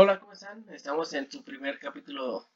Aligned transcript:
Hola, 0.00 0.20
¿cómo 0.20 0.32
están? 0.32 0.64
Estamos 0.72 1.12
en 1.12 1.28
su 1.28 1.42
primer 1.42 1.80
capítulo 1.80 2.48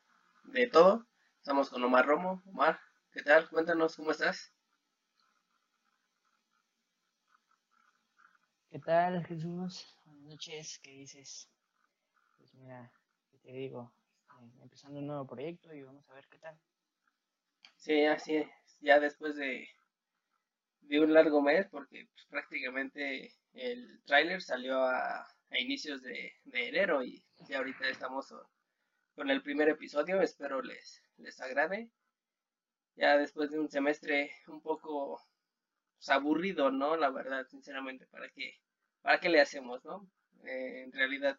de 0.44 0.68
todo. 0.68 1.08
Estamos 1.38 1.70
con 1.70 1.82
Omar 1.82 2.06
Romo. 2.06 2.40
Omar, 2.46 2.78
¿qué 3.10 3.20
tal? 3.20 3.48
Cuéntanos 3.48 3.96
cómo 3.96 4.12
estás. 4.12 4.52
¿Qué 8.70 8.78
tal, 8.78 9.26
Jesús? 9.26 9.98
Buenas 10.04 10.22
noches, 10.22 10.78
¿qué 10.84 10.92
dices? 10.92 11.50
Pues 12.38 12.54
mira, 12.54 12.92
¿qué 13.32 13.38
te 13.38 13.50
digo? 13.50 13.92
Eh, 14.40 14.62
empezando 14.62 15.00
un 15.00 15.08
nuevo 15.08 15.26
proyecto 15.26 15.74
y 15.74 15.82
vamos 15.82 16.08
a 16.10 16.14
ver 16.14 16.28
qué 16.28 16.38
tal. 16.38 16.56
Sí, 17.76 18.04
así 18.04 18.36
es. 18.36 18.48
Ya 18.82 19.00
después 19.00 19.34
de, 19.34 19.68
de 20.82 21.00
un 21.00 21.12
largo 21.12 21.42
mes, 21.42 21.66
porque 21.72 22.06
pues, 22.14 22.24
prácticamente 22.26 23.34
el 23.52 24.00
tráiler 24.04 24.40
salió 24.42 24.80
a 24.84 25.26
a 25.52 25.58
inicios 25.58 26.02
de, 26.02 26.32
enero 26.52 27.02
y 27.04 27.22
ya 27.46 27.58
ahorita 27.58 27.88
estamos 27.88 28.34
con 29.14 29.30
el 29.30 29.42
primer 29.42 29.68
episodio, 29.68 30.22
espero 30.22 30.62
les, 30.62 31.02
les 31.18 31.40
agrade. 31.40 31.90
Ya 32.96 33.16
después 33.16 33.50
de 33.50 33.58
un 33.58 33.70
semestre 33.70 34.34
un 34.46 34.60
poco 34.62 35.20
pues, 35.96 36.08
aburrido, 36.08 36.70
¿no? 36.70 36.96
La 36.96 37.10
verdad, 37.10 37.46
sinceramente, 37.48 38.06
¿para 38.06 38.28
qué, 38.30 38.58
para 39.02 39.20
qué 39.20 39.28
le 39.28 39.40
hacemos, 39.40 39.84
no? 39.84 40.10
Eh, 40.44 40.82
en 40.84 40.92
realidad, 40.92 41.38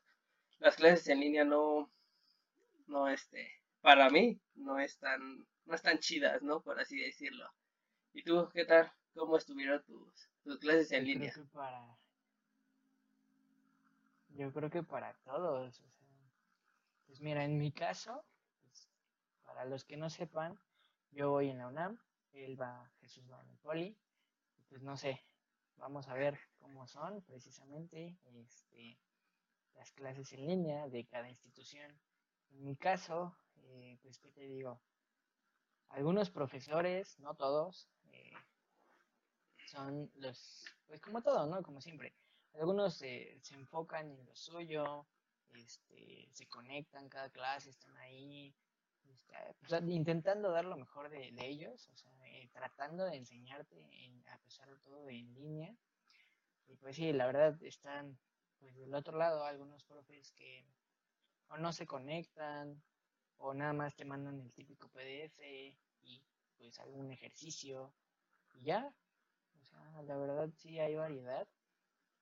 las 0.60 0.76
clases 0.76 1.08
en 1.08 1.20
línea 1.20 1.44
no, 1.44 1.92
no, 2.88 3.08
este, 3.10 3.62
para 3.82 4.10
mí, 4.10 4.40
no 4.56 4.80
están, 4.80 5.48
no 5.66 5.76
están 5.76 6.00
chidas, 6.00 6.42
¿no? 6.42 6.62
Por 6.62 6.80
así 6.80 6.98
decirlo. 7.00 7.52
¿Y 8.14 8.24
tú, 8.24 8.50
qué 8.54 8.66
tal? 8.66 8.92
¿Cómo 9.14 9.38
estuvieron 9.38 9.84
tus, 9.84 10.30
tus 10.44 10.60
clases 10.60 10.92
en 10.92 11.06
línea? 11.06 11.34
para, 11.52 11.98
yo 14.36 14.52
creo 14.52 14.70
que 14.70 14.84
para 14.84 15.14
todos. 15.24 15.68
O 15.68 15.72
sea, 15.72 15.88
pues 17.06 17.22
mira, 17.22 17.44
en 17.44 17.58
mi 17.58 17.72
caso, 17.72 18.26
pues, 18.64 18.90
para 19.44 19.66
los 19.66 19.84
que 19.86 19.98
no 19.98 20.10
sepan, 20.10 20.60
yo 21.12 21.30
voy 21.30 21.50
en 21.50 21.60
la 21.60 21.68
UNAM, 21.68 22.00
él 22.34 22.60
va, 22.60 22.92
Jesús 23.00 23.30
va 23.32 23.42
en 23.42 23.50
el 23.50 23.58
Poli, 23.58 23.98
pues 24.70 24.82
no 24.82 24.98
sé, 24.98 25.24
vamos 25.78 26.08
a 26.08 26.16
ver 26.16 26.40
cómo 26.58 26.88
son 26.88 27.22
precisamente 27.22 28.18
este, 28.24 28.98
las 29.76 29.92
clases 29.92 30.34
en 30.34 30.48
línea 30.48 30.88
de 30.88 31.06
cada 31.06 31.30
institución. 31.30 31.92
En 32.50 32.64
mi 32.64 32.76
caso, 32.76 33.36
eh, 33.58 33.98
pues 34.02 34.18
qué 34.18 34.32
te 34.32 34.48
digo, 34.48 34.82
algunos 35.90 36.32
profesores, 36.32 37.20
no 37.20 37.36
todos, 37.36 37.88
eh, 38.12 38.34
son 39.68 40.12
los, 40.16 40.66
pues 40.88 41.00
como 41.02 41.22
todo, 41.22 41.46
¿no? 41.46 41.62
Como 41.62 41.82
siempre, 41.82 42.14
algunos 42.54 42.96
se 42.96 43.40
enfocan 43.52 44.12
en 44.12 44.26
lo 44.26 44.36
suyo, 44.36 45.06
este, 45.56 46.28
se 46.32 46.48
conectan 46.48 47.10
cada 47.10 47.30
clase, 47.30 47.70
están 47.70 47.96
ahí, 47.98 48.54
este, 49.04 49.92
intentando 49.92 50.52
dar 50.52 50.66
lo 50.66 50.78
mejor 50.78 51.10
de, 51.10 51.34
ellos, 51.38 51.90
o 51.90 51.96
sea, 51.96 52.12
eh, 52.28 52.50
tratando 52.54 53.06
de 53.06 53.18
enseñarte 53.18 53.76
a 54.32 54.38
pesar 54.40 54.70
de 54.70 54.78
todo 54.78 55.10
en 55.10 55.34
línea. 55.34 55.76
Y 56.68 56.76
pues 56.78 56.96
sí, 56.96 57.14
la 57.14 57.26
verdad 57.28 57.62
están 57.64 58.18
pues 58.60 58.76
del 58.76 58.96
otro 58.96 59.18
lado 59.18 59.44
algunos 59.44 59.84
profes 59.84 60.32
que 60.32 60.66
o 61.50 61.58
no 61.58 61.74
se 61.74 61.86
conectan 61.86 62.82
o 63.38 63.54
nada 63.54 63.74
más 63.74 63.96
te 63.96 64.06
mandan 64.06 64.40
el 64.40 64.52
típico 64.54 64.88
PDF 64.90 65.40
y 66.02 66.24
pues 66.58 66.80
algún 66.80 67.12
ejercicio 67.12 67.94
y 68.54 68.64
ya. 68.64 68.94
O 69.62 69.66
sea, 69.66 70.02
la 70.04 70.18
verdad 70.18 70.50
sí 70.56 70.80
hay 70.80 70.96
variedad. 70.96 71.48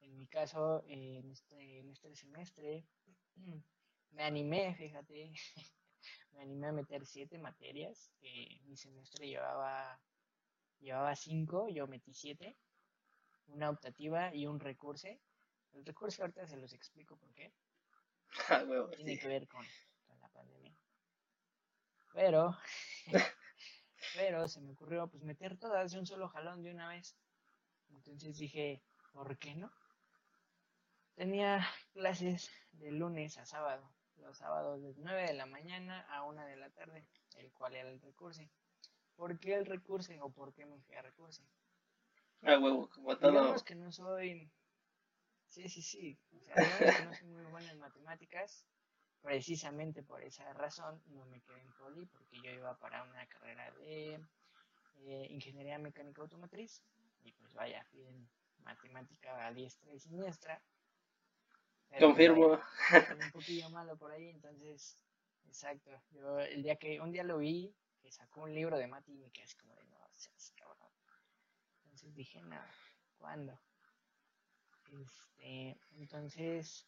En 0.02 0.18
mi 0.18 0.28
caso, 0.28 0.84
en, 0.88 1.30
este, 1.32 1.80
en 1.80 1.90
este 1.90 2.16
semestre, 2.16 2.86
me 4.12 4.24
animé, 4.24 4.76
fíjate, 4.76 5.32
me 6.34 6.42
animé 6.42 6.68
a 6.68 6.72
meter 6.74 7.06
siete 7.06 7.38
materias. 7.38 8.12
mi 8.66 8.76
semestre 8.78 9.28
llevaba, 9.28 10.00
llevaba 10.80 11.16
cinco, 11.16 11.70
yo 11.70 11.88
metí 11.88 12.14
siete, 12.14 12.58
una 13.48 13.70
optativa 13.70 14.34
y 14.36 14.48
un 14.48 14.60
recurso. 14.60 15.08
El 15.74 15.86
recurso 15.86 16.24
ahorita 16.24 16.48
se 16.48 16.58
los 16.58 16.74
explico 16.74 17.18
por 17.18 17.34
qué. 17.34 17.54
Ah, 18.50 18.64
Tiene 18.96 19.20
que 19.20 19.28
ver 19.28 19.48
con, 19.48 19.66
con 20.08 20.20
la 20.22 20.30
pandemia. 20.30 20.74
Pero, 22.14 22.56
pero 24.16 24.48
se 24.48 24.62
me 24.62 24.72
ocurrió 24.72 25.08
pues 25.08 25.24
meter 25.24 25.58
todas 25.58 25.92
de 25.92 26.00
un 26.00 26.06
solo 26.06 26.30
jalón 26.30 26.62
de 26.64 26.72
una 26.72 26.90
vez. 26.90 27.16
Entonces 27.90 28.38
dije, 28.38 28.84
¿por 29.14 29.38
qué 29.38 29.56
no? 29.56 29.72
Tenía 31.22 31.64
clases 31.94 32.50
de 32.72 32.92
lunes 32.92 33.38
a 33.38 33.46
sábado, 33.46 33.88
los 34.18 34.40
sábados 34.40 34.82
de 34.82 34.96
9 34.98 35.28
de 35.28 35.34
la 35.34 35.46
mañana 35.46 36.02
a 36.10 36.24
1 36.24 36.46
de 36.48 36.56
la 36.56 36.72
tarde, 36.72 37.06
el 37.36 37.52
cual 37.52 37.76
era 37.76 37.92
el 37.92 38.02
recurso. 38.02 38.42
¿Por 39.18 39.40
qué 39.40 39.54
el 39.54 39.68
recurso 39.68 40.14
o 40.20 40.32
por 40.32 40.52
qué 40.52 40.66
me 40.66 40.80
fui 40.80 40.96
a 40.96 41.04
recurso? 41.04 41.44
Ah, 42.42 42.58
huevo, 42.58 42.90
como 42.90 43.16
todo. 43.20 43.34
Digamos 43.34 43.62
que 43.62 43.76
no 43.76 43.92
soy. 43.92 44.52
Sí, 45.46 45.70
sí, 45.70 45.84
sí. 45.84 46.18
O 46.36 46.42
sea, 46.42 46.56
que 46.56 47.06
no 47.06 47.14
soy 47.14 47.28
muy 47.28 47.46
buena 47.52 47.70
en 47.70 47.78
matemáticas. 47.78 48.66
Precisamente 49.22 50.02
por 50.02 50.24
esa 50.24 50.52
razón 50.54 51.04
no 51.10 51.24
me 51.26 51.40
quedé 51.42 51.62
en 51.62 51.72
poli, 51.74 52.08
porque 52.08 52.42
yo 52.42 52.50
iba 52.50 52.76
para 52.80 53.04
una 53.04 53.28
carrera 53.28 53.72
de 53.74 54.20
eh, 55.02 55.28
ingeniería 55.30 55.78
mecánica 55.78 56.24
automotriz. 56.24 56.82
Y 57.24 57.32
pues 57.34 57.54
vaya, 57.54 57.86
fui 57.92 58.08
en 58.08 58.28
matemática 58.64 59.46
a 59.46 59.54
diestra 59.54 59.94
y 59.94 60.00
siniestra. 60.00 60.60
Confirmo. 62.00 62.60
un 63.26 63.32
poquillo 63.32 63.70
malo 63.70 63.98
por 63.98 64.12
ahí, 64.12 64.30
entonces, 64.30 64.98
exacto. 65.46 65.92
Yo 66.12 66.40
el 66.40 66.64
día 66.64 66.76
que, 66.78 67.02
un 67.02 67.12
día 67.12 67.24
lo 67.24 67.38
vi, 67.40 67.76
que 68.02 68.12
sacó 68.12 68.42
un 68.42 68.54
libro 68.54 68.78
de 68.78 68.88
Mati 68.88 69.14
y 69.14 69.18
me 69.18 69.32
quedé 69.32 69.48
como 69.60 69.76
de, 69.76 69.84
no, 69.86 69.98
seas 70.14 70.54
cabrón. 70.56 70.90
Entonces 71.84 72.14
dije, 72.16 72.42
no, 72.44 72.62
¿cuándo? 73.18 73.60
Este, 74.88 75.78
entonces, 75.98 76.88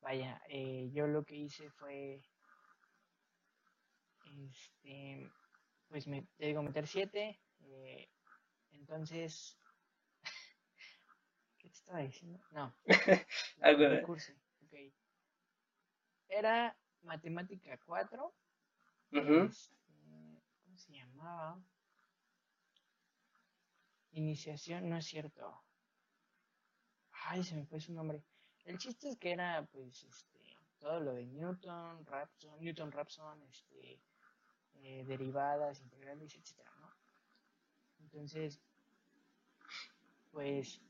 vaya, 0.00 0.40
eh, 0.48 0.90
yo 0.92 1.06
lo 1.06 1.24
que 1.24 1.36
hice 1.36 1.70
fue, 1.70 2.22
este, 4.24 5.30
pues 5.88 6.06
me, 6.06 6.22
te 6.36 6.46
digo, 6.46 6.62
meter 6.62 6.86
siete, 6.86 7.40
eh, 7.60 8.08
entonces 8.72 9.56
¿Qué 9.56 9.62
te 9.62 9.63
estaba 11.84 12.00
diciendo? 12.00 12.40
No. 12.52 12.74
Algo 13.60 13.82
de... 13.82 14.02
curso. 14.02 14.32
Era 16.28 16.76
matemática 17.02 17.78
4. 17.84 18.34
Este, 19.12 19.76
¿Cómo 20.64 20.78
se 20.78 20.92
llamaba? 20.92 21.62
Iniciación, 24.12 24.88
no 24.88 24.96
es 24.96 25.06
cierto. 25.06 25.62
Ay, 27.26 27.44
se 27.44 27.54
me 27.54 27.66
fue 27.66 27.80
su 27.80 27.92
nombre. 27.92 28.24
El 28.64 28.78
chiste 28.78 29.10
es 29.10 29.16
que 29.16 29.32
era, 29.32 29.66
pues, 29.70 30.04
este, 30.04 30.56
todo 30.78 31.00
lo 31.00 31.12
de 31.12 31.26
Newton, 31.26 32.04
Rapson, 32.06 32.58
Newton, 32.60 32.90
Rapson, 32.90 33.42
este, 33.42 34.00
eh, 34.76 35.04
derivadas, 35.06 35.80
integrales, 35.80 36.34
etcétera, 36.34 36.70
¿no? 36.80 36.90
Entonces, 38.00 38.60
pues, 40.32 40.80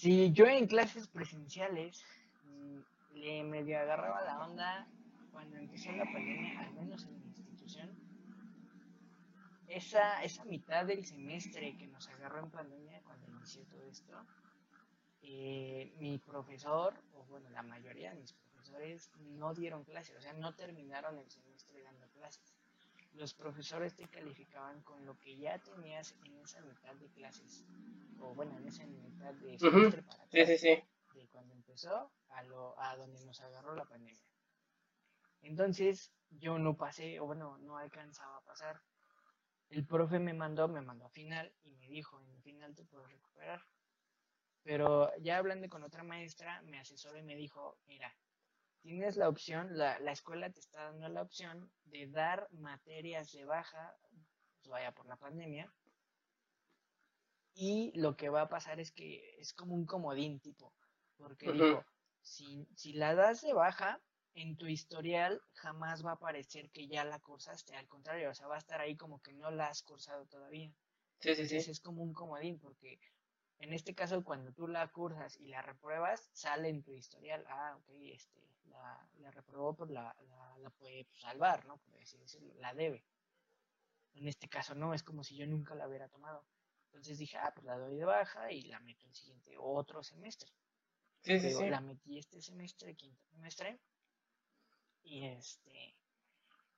si 0.00 0.32
yo 0.32 0.46
en 0.46 0.66
clases 0.66 1.08
presenciales 1.08 2.02
mm, 2.44 2.78
le 3.16 3.44
medio 3.44 3.78
agarraba 3.78 4.22
la 4.22 4.46
onda 4.46 4.88
cuando 5.30 5.58
empezó 5.58 5.92
la 5.92 6.04
pandemia, 6.04 6.58
al 6.58 6.72
menos 6.72 7.04
en 7.04 7.18
mi 7.18 7.26
institución, 7.26 7.90
esa, 9.68 10.24
esa 10.24 10.46
mitad 10.46 10.86
del 10.86 11.04
semestre 11.04 11.76
que 11.76 11.86
nos 11.86 12.08
agarró 12.08 12.38
en 12.38 12.50
pandemia 12.50 13.02
cuando 13.02 13.28
inició 13.28 13.62
todo 13.66 13.84
esto, 13.84 14.14
eh, 15.20 15.92
mi 15.98 16.16
profesor, 16.16 16.94
o 17.12 17.24
bueno, 17.24 17.50
la 17.50 17.62
mayoría 17.62 18.14
de 18.14 18.20
mis 18.20 18.32
profesores 18.32 19.10
no 19.18 19.52
dieron 19.52 19.84
clases, 19.84 20.16
o 20.16 20.20
sea, 20.22 20.32
no 20.32 20.54
terminaron 20.54 21.18
el 21.18 21.30
semestre 21.30 21.82
dando 21.82 22.08
clases. 22.08 22.56
Los 23.12 23.34
profesores 23.34 23.94
te 23.94 24.08
calificaban 24.08 24.82
con 24.82 25.04
lo 25.04 25.18
que 25.18 25.36
ya 25.36 25.58
tenías 25.58 26.14
en 26.24 26.38
esa 26.38 26.60
mitad 26.62 26.94
de 26.94 27.08
clases 27.10 27.64
o 28.20 28.34
bueno, 28.34 28.56
en 28.58 28.66
esa 28.66 28.84
mitad 28.86 29.34
de 29.34 29.58
semestre 29.58 30.02
para 30.02 30.26
sí, 30.28 30.46
sí, 30.46 30.58
sí. 30.58 30.84
de 31.14 31.26
cuando 31.28 31.54
empezó 31.54 32.12
a, 32.28 32.42
lo, 32.44 32.78
a 32.78 32.96
donde 32.96 33.24
nos 33.24 33.40
agarró 33.40 33.74
la 33.74 33.84
pandemia. 33.84 34.22
Entonces, 35.42 36.12
yo 36.30 36.58
no 36.58 36.76
pasé, 36.76 37.18
o 37.20 37.26
bueno, 37.26 37.58
no 37.58 37.78
alcanzaba 37.78 38.36
a 38.36 38.42
pasar. 38.42 38.82
El 39.70 39.86
profe 39.86 40.18
me 40.18 40.34
mandó, 40.34 40.68
me 40.68 40.82
mandó 40.82 41.06
a 41.06 41.10
final 41.10 41.52
y 41.62 41.74
me 41.76 41.88
dijo, 41.88 42.20
en 42.20 42.42
final 42.42 42.74
te 42.74 42.84
puedo 42.84 43.06
recuperar. 43.06 43.64
Pero 44.62 45.10
ya 45.18 45.38
hablando 45.38 45.68
con 45.68 45.82
otra 45.82 46.02
maestra, 46.02 46.60
me 46.62 46.78
asesoró 46.78 47.18
y 47.18 47.22
me 47.22 47.36
dijo, 47.36 47.78
mira, 47.86 48.14
tienes 48.80 49.16
la 49.16 49.28
opción, 49.28 49.76
la, 49.76 49.98
la 50.00 50.12
escuela 50.12 50.50
te 50.50 50.60
está 50.60 50.84
dando 50.84 51.08
la 51.08 51.22
opción 51.22 51.70
de 51.84 52.06
dar 52.06 52.48
materias 52.52 53.32
de 53.32 53.44
baja, 53.44 53.96
pues 54.56 54.68
vaya 54.68 54.92
por 54.92 55.06
la 55.06 55.16
pandemia, 55.16 55.72
y 57.54 57.92
lo 57.98 58.16
que 58.16 58.28
va 58.28 58.42
a 58.42 58.48
pasar 58.48 58.80
es 58.80 58.92
que 58.92 59.36
es 59.38 59.52
como 59.52 59.74
un 59.74 59.86
comodín 59.86 60.40
tipo, 60.40 60.72
porque 61.16 61.52
digo, 61.52 61.84
si, 62.22 62.66
si 62.74 62.92
la 62.92 63.14
das 63.14 63.42
de 63.42 63.52
baja, 63.52 64.00
en 64.34 64.56
tu 64.56 64.66
historial 64.66 65.42
jamás 65.54 66.04
va 66.04 66.10
a 66.10 66.14
aparecer 66.14 66.70
que 66.70 66.86
ya 66.86 67.04
la 67.04 67.18
cursaste, 67.18 67.74
al 67.76 67.88
contrario, 67.88 68.30
o 68.30 68.34
sea, 68.34 68.46
va 68.46 68.54
a 68.54 68.58
estar 68.58 68.80
ahí 68.80 68.96
como 68.96 69.20
que 69.20 69.32
no 69.32 69.50
la 69.50 69.66
has 69.66 69.82
cursado 69.82 70.24
todavía. 70.26 70.72
Sí, 71.18 71.34
sí, 71.34 71.46
sí. 71.46 71.70
es 71.70 71.80
como 71.80 72.02
un 72.02 72.14
comodín, 72.14 72.58
porque 72.58 72.98
en 73.58 73.74
este 73.74 73.94
caso, 73.94 74.24
cuando 74.24 74.52
tú 74.52 74.66
la 74.68 74.88
cursas 74.88 75.36
y 75.36 75.48
la 75.48 75.60
repruebas, 75.60 76.30
sale 76.32 76.70
en 76.70 76.82
tu 76.82 76.92
historial, 76.92 77.44
ah, 77.48 77.76
ok, 77.76 77.90
este, 77.90 78.40
la, 78.70 79.08
la 79.18 79.30
reprobó, 79.30 79.74
pues 79.74 79.90
la, 79.90 80.14
la, 80.58 80.70
puede 80.70 81.06
salvar, 81.14 81.66
¿no? 81.66 81.78
Por 81.78 81.94
decir, 81.98 82.20
la 82.56 82.74
debe. 82.74 83.04
En 84.14 84.26
este 84.26 84.48
caso 84.48 84.74
no, 84.74 84.94
es 84.94 85.02
como 85.02 85.24
si 85.24 85.36
yo 85.36 85.46
nunca 85.46 85.74
la 85.74 85.88
hubiera 85.88 86.08
tomado. 86.08 86.44
Entonces 86.86 87.18
dije, 87.18 87.38
ah, 87.38 87.52
pues 87.54 87.64
la 87.64 87.78
doy 87.78 87.96
de 87.96 88.04
baja 88.04 88.50
y 88.50 88.62
la 88.62 88.80
meto 88.80 89.06
el 89.06 89.14
siguiente, 89.14 89.54
otro 89.58 90.02
semestre. 90.02 90.50
Sí, 91.22 91.38
sí, 91.38 91.52
sí. 91.52 91.68
La 91.68 91.80
metí 91.80 92.18
este 92.18 92.40
semestre, 92.40 92.94
quinto 92.96 93.22
semestre, 93.26 93.78
y 95.02 95.26
este, 95.26 95.96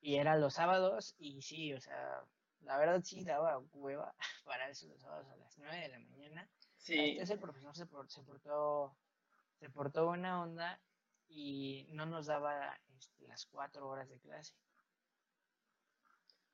y 0.01 0.17
era 0.17 0.37
los 0.37 0.55
sábados, 0.55 1.15
y 1.19 1.41
sí, 1.43 1.73
o 1.73 1.81
sea, 1.81 2.25
la 2.61 2.77
verdad 2.77 3.03
sí 3.05 3.25
daba 3.25 3.59
hueva 3.73 4.15
para 4.45 4.69
eso 4.69 4.87
los 4.89 5.01
sábados 5.01 5.29
a 5.29 5.37
las 5.37 5.57
9 5.59 5.77
de 5.77 5.89
la 5.89 5.99
mañana. 6.01 6.51
Sí. 6.77 7.19
Ese 7.19 7.39
profesor 7.39 7.75
se, 7.77 7.87
se 8.09 8.23
portó, 8.23 8.97
se 9.59 9.71
portó 9.71 10.07
buena 10.07 10.43
onda 10.43 10.81
y 11.35 11.87
no 11.91 12.07
nos 12.07 12.27
daba 12.27 12.79
este, 12.99 13.27
las 13.27 13.47
cuatro 13.47 13.89
horas 13.89 14.09
de 14.09 14.21
clase, 14.21 14.55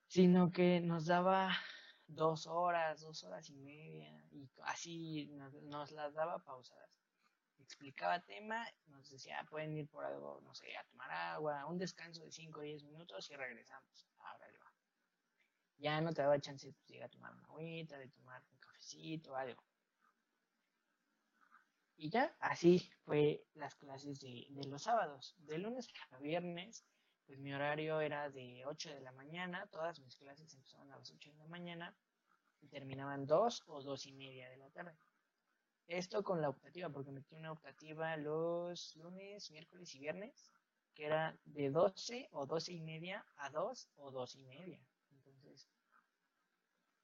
sino 0.07 0.51
que 0.51 0.79
nos 0.79 1.05
daba 1.05 1.51
dos 2.07 2.47
horas, 2.47 3.01
dos 3.01 3.23
horas 3.23 3.49
y 3.49 3.55
media, 3.55 4.25
y 4.31 4.49
así 4.63 5.27
nos, 5.63 5.91
las 5.91 6.13
daba 6.13 6.39
pausadas. 6.39 6.89
Explicaba 7.59 8.21
tema, 8.21 8.65
nos 8.87 9.09
decía, 9.09 9.45
pueden 9.49 9.77
ir 9.77 9.87
por 9.87 10.03
algo, 10.05 10.41
no 10.43 10.55
sé, 10.55 10.75
a 10.75 10.83
tomar 10.85 11.11
agua, 11.11 11.65
un 11.67 11.77
descanso 11.77 12.23
de 12.23 12.31
5 12.31 12.59
o 12.59 12.63
10 12.63 12.83
minutos 12.83 13.29
y 13.29 13.35
regresamos. 13.35 14.07
Ahora 14.17 14.47
le 14.49 14.57
va. 14.57 14.73
Ya 15.77 16.01
no 16.01 16.11
te 16.11 16.23
daba 16.23 16.39
chance 16.39 16.67
de 16.67 16.73
pues, 16.73 16.89
ir 16.89 17.03
a 17.03 17.09
tomar 17.09 17.33
una 17.35 17.47
agüita, 17.47 17.97
de 17.99 18.07
tomar 18.09 18.41
un 18.51 18.57
cafecito, 18.57 19.35
algo. 19.35 19.68
Y 22.01 22.09
ya, 22.09 22.33
así 22.39 22.79
fue 23.03 23.43
las 23.55 23.75
clases 23.75 24.21
de, 24.21 24.47
los 24.69 24.83
sábados. 24.83 25.35
De 25.39 25.57
lunes 25.57 25.89
a 26.11 26.19
viernes 26.19 26.85
pues 27.25 27.37
mi 27.39 27.53
horario 27.53 27.99
era 27.99 28.29
de 28.29 28.65
8 28.65 28.89
de 28.89 29.01
la 29.01 29.11
mañana, 29.11 29.67
todas 29.67 29.99
mis 29.99 30.15
clases 30.15 30.51
empezaban 30.53 30.89
a 30.91 30.97
las 30.97 31.11
8 31.11 31.29
de 31.29 31.37
la 31.37 31.47
mañana 31.47 31.93
y 32.61 32.69
terminaban 32.69 33.27
2 33.27 33.63
o 33.67 33.83
2 33.83 34.05
y 34.07 34.13
media 34.13 34.49
de 34.49 34.57
la 34.57 34.69
tarde. 34.69 34.97
Esto 35.87 36.23
con 36.23 36.41
la 36.41 36.49
optativa, 36.49 36.89
porque 36.89 37.11
metí 37.11 37.35
una 37.35 37.51
optativa 37.51 38.15
los 38.15 38.95
lunes, 38.95 39.51
miércoles 39.51 39.93
y 39.93 39.99
viernes, 39.99 40.51
que 40.95 41.05
era 41.05 41.37
de 41.43 41.69
12 41.69 42.29
o 42.31 42.45
12 42.45 42.71
y 42.71 42.81
media 42.81 43.25
a 43.35 43.49
2 43.49 43.89
o 43.97 44.09
2 44.09 44.35
y 44.35 44.45
media. 44.45 44.81
Entonces, 45.11 45.69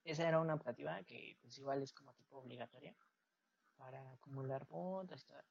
esa 0.06 0.28
era 0.28 0.40
una 0.40 0.56
optativa 0.56 1.04
que 1.04 1.38
pues 1.42 1.58
igual 1.58 1.84
es 1.84 1.92
como 1.92 2.14
tipo 2.14 2.38
obligatoria 2.38 2.96
para 3.78 4.12
acumular 4.14 4.66
puntos 4.66 5.26
todo. 5.26 5.42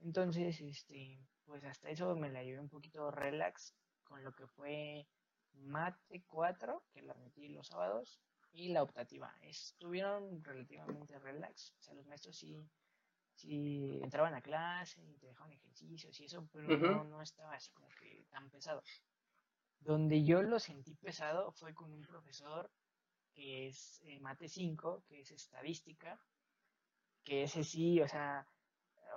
Entonces, 0.00 0.60
este, 0.60 1.18
pues 1.44 1.64
hasta 1.64 1.90
eso 1.90 2.14
me 2.16 2.30
la 2.30 2.42
llevé 2.42 2.60
un 2.60 2.68
poquito 2.68 3.10
relax 3.10 3.74
con 4.04 4.22
lo 4.22 4.32
que 4.34 4.46
fue 4.46 5.06
Mate 5.54 6.22
4, 6.26 6.84
que 6.92 7.02
la 7.02 7.14
metí 7.14 7.48
los 7.48 7.68
sábados, 7.68 8.20
y 8.52 8.68
la 8.68 8.82
optativa. 8.82 9.34
Estuvieron 9.42 10.42
relativamente 10.42 11.18
relax, 11.18 11.74
o 11.78 11.82
sea, 11.82 11.94
los 11.94 12.06
maestros 12.06 12.36
sí, 12.36 12.66
sí 13.34 14.00
entraban 14.02 14.34
a 14.34 14.40
clase 14.40 15.02
y 15.02 15.16
te 15.18 15.26
dejaban 15.26 15.52
ejercicios 15.52 16.18
y 16.20 16.24
eso, 16.24 16.48
pero 16.52 16.76
no, 16.78 17.04
no 17.04 17.22
estaba 17.22 17.54
así 17.54 17.70
como 17.72 17.88
que 18.00 18.26
tan 18.30 18.48
pesado. 18.50 18.82
Donde 19.80 20.24
yo 20.24 20.42
lo 20.42 20.58
sentí 20.58 20.94
pesado 20.94 21.52
fue 21.52 21.74
con 21.74 21.92
un 21.92 22.02
profesor 22.02 22.70
que 23.34 23.68
es 23.68 24.00
eh, 24.04 24.18
Mate 24.20 24.48
5, 24.48 25.04
que 25.06 25.20
es 25.20 25.30
estadística, 25.30 26.18
que 27.26 27.42
ese 27.42 27.64
sí, 27.64 28.00
o 28.00 28.08
sea, 28.08 28.46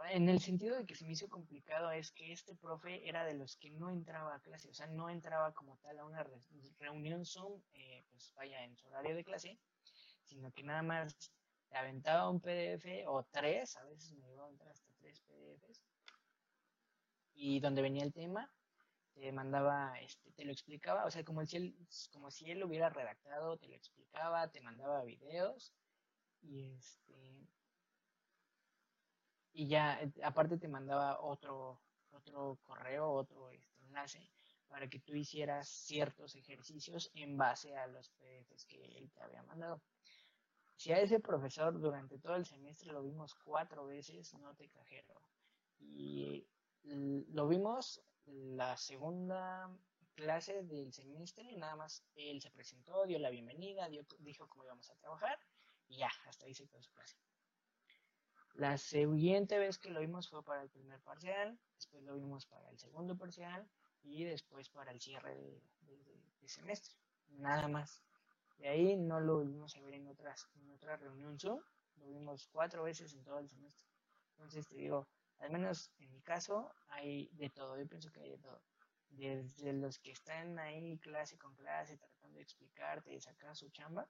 en 0.09 0.27
el 0.29 0.41
sentido 0.41 0.75
de 0.75 0.85
que 0.85 0.95
se 0.95 1.05
me 1.05 1.11
hizo 1.11 1.29
complicado 1.29 1.91
es 1.91 2.11
que 2.11 2.33
este 2.33 2.55
profe 2.55 3.07
era 3.07 3.23
de 3.23 3.35
los 3.35 3.55
que 3.57 3.69
no 3.69 3.91
entraba 3.91 4.35
a 4.35 4.39
clase, 4.39 4.67
o 4.67 4.73
sea, 4.73 4.87
no 4.87 5.09
entraba 5.09 5.53
como 5.53 5.77
tal 5.77 5.99
a 5.99 6.05
una 6.05 6.25
reunión 6.79 7.23
Zoom, 7.23 7.61
eh, 7.73 8.03
pues 8.09 8.33
vaya 8.35 8.63
en 8.63 8.75
su 8.75 8.87
horario 8.87 9.15
de 9.15 9.23
clase, 9.23 9.59
sino 10.25 10.51
que 10.51 10.63
nada 10.63 10.81
más 10.81 11.31
te 11.69 11.77
aventaba 11.77 12.29
un 12.29 12.41
PDF 12.41 13.05
o 13.05 13.23
tres, 13.29 13.77
a 13.77 13.83
veces 13.85 14.11
me 14.13 14.27
llegó 14.27 14.45
a 14.45 14.49
entrar 14.49 14.71
hasta 14.71 14.89
tres 14.97 15.19
PDFs, 15.21 15.83
y 17.35 17.59
donde 17.59 17.83
venía 17.83 18.03
el 18.03 18.11
tema, 18.11 18.51
te 19.13 19.31
mandaba, 19.31 19.99
este, 19.99 20.31
te 20.31 20.45
lo 20.45 20.51
explicaba, 20.51 21.05
o 21.05 21.11
sea, 21.11 21.23
como 21.23 21.45
si 21.45 21.57
él, 21.57 21.75
como 22.11 22.31
si 22.31 22.49
él 22.49 22.59
lo 22.59 22.65
hubiera 22.65 22.89
redactado, 22.89 23.57
te 23.57 23.67
lo 23.67 23.75
explicaba, 23.75 24.49
te 24.49 24.61
mandaba 24.61 25.03
videos, 25.03 25.71
y 26.41 26.71
este 26.71 27.47
y 29.59 29.67
ya 29.67 29.99
eh, 30.01 30.09
aparte 30.23 30.57
te 30.57 30.69
mandaba 30.69 31.19
otro, 31.19 31.81
otro 32.11 32.57
correo, 32.63 33.11
otro 33.11 33.49
este, 33.51 33.83
enlace 33.83 34.25
para 34.69 34.87
que 34.87 34.99
tú 34.99 35.13
hicieras 35.13 35.67
ciertos 35.67 36.33
ejercicios 36.35 37.11
en 37.13 37.35
base 37.35 37.75
a 37.75 37.85
los 37.87 38.09
PDFs 38.11 38.63
que 38.65 38.81
él 38.97 39.11
te 39.11 39.21
había 39.21 39.43
mandado. 39.43 39.81
Si 40.77 40.93
a 40.93 40.99
ese 40.99 41.19
profesor 41.19 41.77
durante 41.77 42.19
todo 42.19 42.37
el 42.37 42.45
semestre 42.45 42.93
lo 42.93 43.03
vimos 43.03 43.35
cuatro 43.43 43.85
veces, 43.85 44.33
no 44.35 44.55
te 44.55 44.69
cajero. 44.69 45.21
Y 45.79 46.47
lo 46.83 47.49
vimos 47.49 48.01
la 48.27 48.77
segunda 48.77 49.69
clase 50.13 50.63
del 50.63 50.93
semestre, 50.93 51.51
nada 51.57 51.75
más 51.75 52.05
él 52.15 52.39
se 52.41 52.51
presentó, 52.51 53.05
dio 53.05 53.19
la 53.19 53.29
bienvenida, 53.29 53.89
dijo 54.19 54.47
cómo 54.47 54.63
íbamos 54.63 54.89
a 54.89 54.95
trabajar 54.95 55.37
y 55.89 55.97
ya, 55.97 56.11
hasta 56.27 56.45
ahí 56.45 56.53
se 56.53 56.65
quedó 56.65 56.81
su 56.81 56.93
clase. 56.93 57.17
La 58.59 58.77
siguiente 58.77 59.57
vez 59.57 59.77
que 59.77 59.89
lo 59.89 60.01
vimos 60.01 60.27
fue 60.27 60.43
para 60.43 60.61
el 60.61 60.69
primer 60.69 60.99
parcial, 60.99 61.57
después 61.75 62.03
lo 62.03 62.15
vimos 62.15 62.45
para 62.45 62.69
el 62.69 62.77
segundo 62.77 63.17
parcial 63.17 63.65
y 64.03 64.25
después 64.25 64.67
para 64.67 64.91
el 64.91 64.99
cierre 64.99 65.33
de, 65.33 65.63
semestre. 66.45 66.93
Nada 67.29 67.69
más. 67.69 68.03
De 68.57 68.67
ahí 68.67 68.97
no 68.97 69.21
lo 69.21 69.37
volvimos 69.37 69.77
a 69.77 69.81
ver 69.81 69.93
en 69.93 70.09
otras, 70.09 70.49
en 70.55 70.69
otra 70.71 70.97
reunión 70.97 71.39
Zoom, 71.39 71.61
lo 71.99 72.07
vimos 72.07 72.49
cuatro 72.51 72.83
veces 72.83 73.13
en 73.13 73.23
todo 73.23 73.39
el 73.39 73.47
semestre. 73.47 73.87
Entonces 74.31 74.67
te 74.67 74.75
digo, 74.75 75.07
al 75.37 75.51
menos 75.51 75.89
en 75.99 76.11
mi 76.11 76.19
caso 76.19 76.69
hay 76.89 77.29
de 77.35 77.49
todo, 77.49 77.77
yo 77.77 77.87
pienso 77.87 78.11
que 78.11 78.19
hay 78.19 78.31
de 78.31 78.39
todo. 78.39 78.61
Desde 79.07 79.71
los 79.71 79.99
que 79.99 80.11
están 80.11 80.59
ahí 80.59 80.97
clase 80.97 81.37
con 81.37 81.55
clase 81.55 81.95
tratando 81.97 82.35
de 82.35 82.43
explicarte 82.43 83.13
y 83.13 83.21
sacar 83.21 83.55
su 83.55 83.69
chamba, 83.69 84.09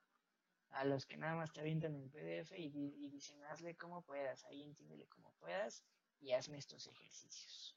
a 0.71 0.85
los 0.85 1.05
que 1.05 1.17
nada 1.17 1.35
más 1.35 1.51
te 1.51 1.61
avientan 1.61 1.95
el 1.95 2.09
PDF 2.09 2.51
y, 2.57 2.69
dicen 3.09 3.43
hazle 3.45 3.75
como 3.75 4.03
puedas, 4.03 4.43
ahí 4.45 4.63
entiéndele 4.63 5.07
como 5.07 5.31
puedas 5.39 5.83
y 6.19 6.31
hazme 6.31 6.57
estos 6.57 6.87
ejercicios. 6.87 7.75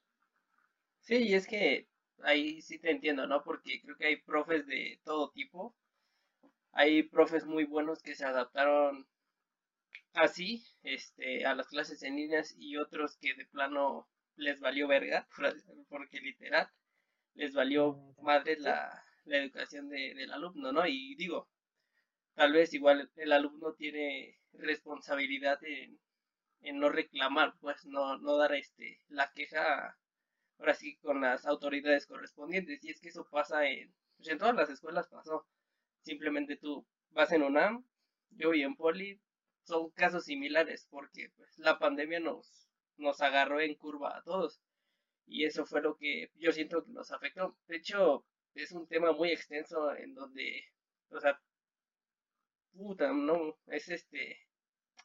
Sí, 1.00 1.16
y 1.16 1.34
es 1.34 1.46
que 1.46 1.88
ahí 2.22 2.62
sí 2.62 2.78
te 2.78 2.90
entiendo, 2.90 3.26
¿no? 3.26 3.42
Porque 3.42 3.80
creo 3.80 3.96
que 3.96 4.06
hay 4.06 4.16
profes 4.16 4.66
de 4.66 5.00
todo 5.04 5.30
tipo. 5.30 5.74
Hay 6.72 7.02
profes 7.02 7.44
muy 7.44 7.64
buenos 7.64 8.02
que 8.02 8.14
se 8.14 8.24
adaptaron 8.24 9.06
así, 10.14 10.64
este, 10.82 11.44
a 11.44 11.54
las 11.54 11.68
clases 11.68 12.02
en 12.02 12.16
líneas 12.16 12.54
y 12.56 12.76
otros 12.76 13.16
que 13.16 13.34
de 13.34 13.46
plano 13.46 14.08
les 14.36 14.60
valió 14.60 14.88
verga, 14.88 15.28
porque 15.88 16.20
literal 16.20 16.70
les 17.34 17.54
valió 17.54 18.14
madre 18.20 18.58
la, 18.58 19.04
la 19.24 19.38
educación 19.38 19.88
del 19.88 20.32
alumno, 20.32 20.72
¿no? 20.72 20.86
Y 20.86 21.14
digo, 21.16 21.48
tal 22.34 22.52
vez 22.52 22.72
igual 22.74 23.10
el 23.16 23.32
alumno 23.32 23.74
tiene 23.74 24.38
responsabilidad 24.52 25.58
en, 25.64 25.98
no 26.78 26.88
reclamar, 26.88 27.54
pues 27.60 27.84
no, 27.86 28.18
no 28.18 28.36
dar 28.36 28.54
este 28.54 29.00
la 29.08 29.32
queja 29.32 29.98
ahora 30.58 30.74
sí 30.74 30.96
con 30.98 31.20
las 31.20 31.44
autoridades 31.46 32.06
correspondientes. 32.06 32.82
Y 32.84 32.90
es 32.90 33.00
que 33.00 33.08
eso 33.08 33.26
pasa 33.30 33.66
en, 33.66 33.92
pues 34.16 34.28
en 34.28 34.38
todas 34.38 34.54
las 34.54 34.70
escuelas 34.70 35.08
pasó. 35.08 35.46
Simplemente 36.02 36.56
tú 36.56 36.86
vas 37.10 37.32
en 37.32 37.42
UNAM, 37.42 37.84
yo 38.30 38.54
y 38.54 38.62
en 38.62 38.76
Poli, 38.76 39.20
son 39.64 39.90
casos 39.90 40.24
similares 40.24 40.86
porque 40.90 41.30
pues, 41.36 41.58
la 41.58 41.78
pandemia 41.78 42.20
nos, 42.20 42.68
nos 42.96 43.20
agarró 43.20 43.60
en 43.60 43.74
curva 43.74 44.16
a 44.16 44.22
todos. 44.22 44.60
Y 45.26 45.44
eso 45.44 45.66
fue 45.66 45.82
lo 45.82 45.96
que 45.96 46.30
yo 46.36 46.52
siento 46.52 46.84
que 46.84 46.92
nos 46.92 47.10
afectó. 47.12 47.56
De 47.66 47.76
hecho, 47.76 48.24
es 48.54 48.72
un 48.72 48.86
tema 48.86 49.12
muy 49.12 49.30
extenso 49.30 49.94
en 49.96 50.14
donde, 50.14 50.64
o 51.10 51.20
sea, 51.20 51.40
puta, 52.72 53.12
no, 53.12 53.56
es 53.66 53.88
este, 53.88 54.38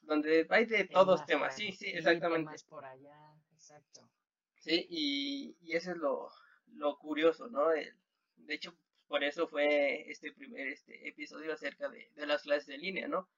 donde 0.01 0.47
hay 0.49 0.65
de 0.65 0.85
todos 0.85 1.25
temas, 1.25 1.55
sí, 1.55 1.71
sí, 1.71 1.87
exactamente. 1.87 2.51
por 2.69 2.85
allá, 2.85 3.33
exacto. 3.53 4.09
Sí, 4.55 4.87
y, 4.89 5.57
y 5.61 5.75
eso 5.75 5.91
es 5.91 5.97
lo, 5.97 6.29
lo 6.73 6.97
curioso, 6.97 7.47
¿no? 7.47 7.69
de 7.69 8.53
hecho, 8.53 8.75
por 9.07 9.23
eso 9.23 9.47
fue 9.47 10.09
este 10.09 10.31
primer 10.33 10.67
este 10.67 11.07
episodio 11.07 11.53
acerca 11.53 11.89
de, 11.89 12.09
de 12.15 12.25
las 12.25 12.43
clases 12.43 12.67
de 12.67 12.77
línea, 12.77 13.07
¿no? 13.07 13.29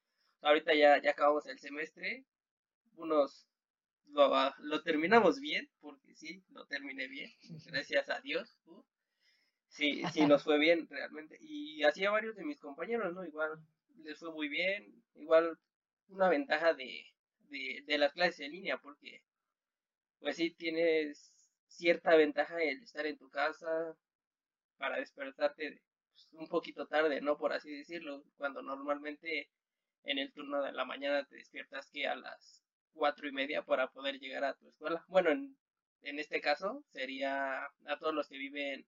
Ahorita 0.42 0.74
ya, 0.74 1.00
ya 1.00 1.10
acabamos 1.10 1.46
el 1.46 1.58
semestre, 1.58 2.24
unos 2.96 3.46
lo, 4.12 4.82
terminamos 4.82 5.40
bien, 5.40 5.68
porque 5.80 6.14
sí, 6.14 6.42
lo 6.50 6.66
terminé 6.66 7.06
bien, 7.08 7.30
gracias 7.66 8.08
a 8.08 8.20
Dios. 8.20 8.58
Sí, 9.68 10.02
sí, 10.12 10.26
nos 10.26 10.42
fue 10.42 10.58
bien 10.58 10.88
realmente. 10.88 11.38
Y 11.40 11.82
así 11.84 12.04
a 12.04 12.10
varios 12.10 12.36
de 12.36 12.44
mis 12.44 12.60
compañeros, 12.60 13.14
¿no? 13.14 13.24
Igual 13.24 13.58
les 14.04 14.18
fue 14.18 14.32
muy 14.32 14.48
bien. 14.48 15.02
Igual 15.14 15.58
una 16.08 16.28
ventaja 16.28 16.74
de, 16.74 17.04
de, 17.50 17.98
las 17.98 18.12
clases 18.12 18.40
en 18.40 18.52
línea, 18.52 18.78
porque 18.78 19.22
pues 20.18 20.36
sí 20.36 20.50
tienes 20.50 21.32
cierta 21.68 22.16
ventaja 22.16 22.62
el 22.62 22.82
estar 22.82 23.06
en 23.06 23.18
tu 23.18 23.30
casa 23.30 23.96
para 24.78 24.98
despertarte 24.98 25.82
pues, 26.12 26.28
un 26.32 26.48
poquito 26.48 26.86
tarde, 26.86 27.20
¿no? 27.20 27.38
Por 27.38 27.52
así 27.52 27.70
decirlo, 27.70 28.24
cuando 28.36 28.62
normalmente 28.62 29.48
en 30.04 30.18
el 30.18 30.32
turno 30.32 30.62
de 30.62 30.72
la 30.72 30.84
mañana 30.84 31.24
te 31.26 31.36
despiertas 31.36 31.90
que 31.90 32.06
a 32.06 32.16
las 32.16 32.62
cuatro 32.92 33.28
y 33.28 33.32
media 33.32 33.62
para 33.62 33.88
poder 33.88 34.18
llegar 34.18 34.44
a 34.44 34.54
tu 34.54 34.68
escuela. 34.68 35.04
Bueno, 35.08 35.30
en, 35.30 35.56
en 36.02 36.18
este 36.18 36.40
caso 36.40 36.84
sería 36.92 37.64
a 37.64 37.98
todos 37.98 38.14
los 38.14 38.28
que 38.28 38.38
viven 38.38 38.86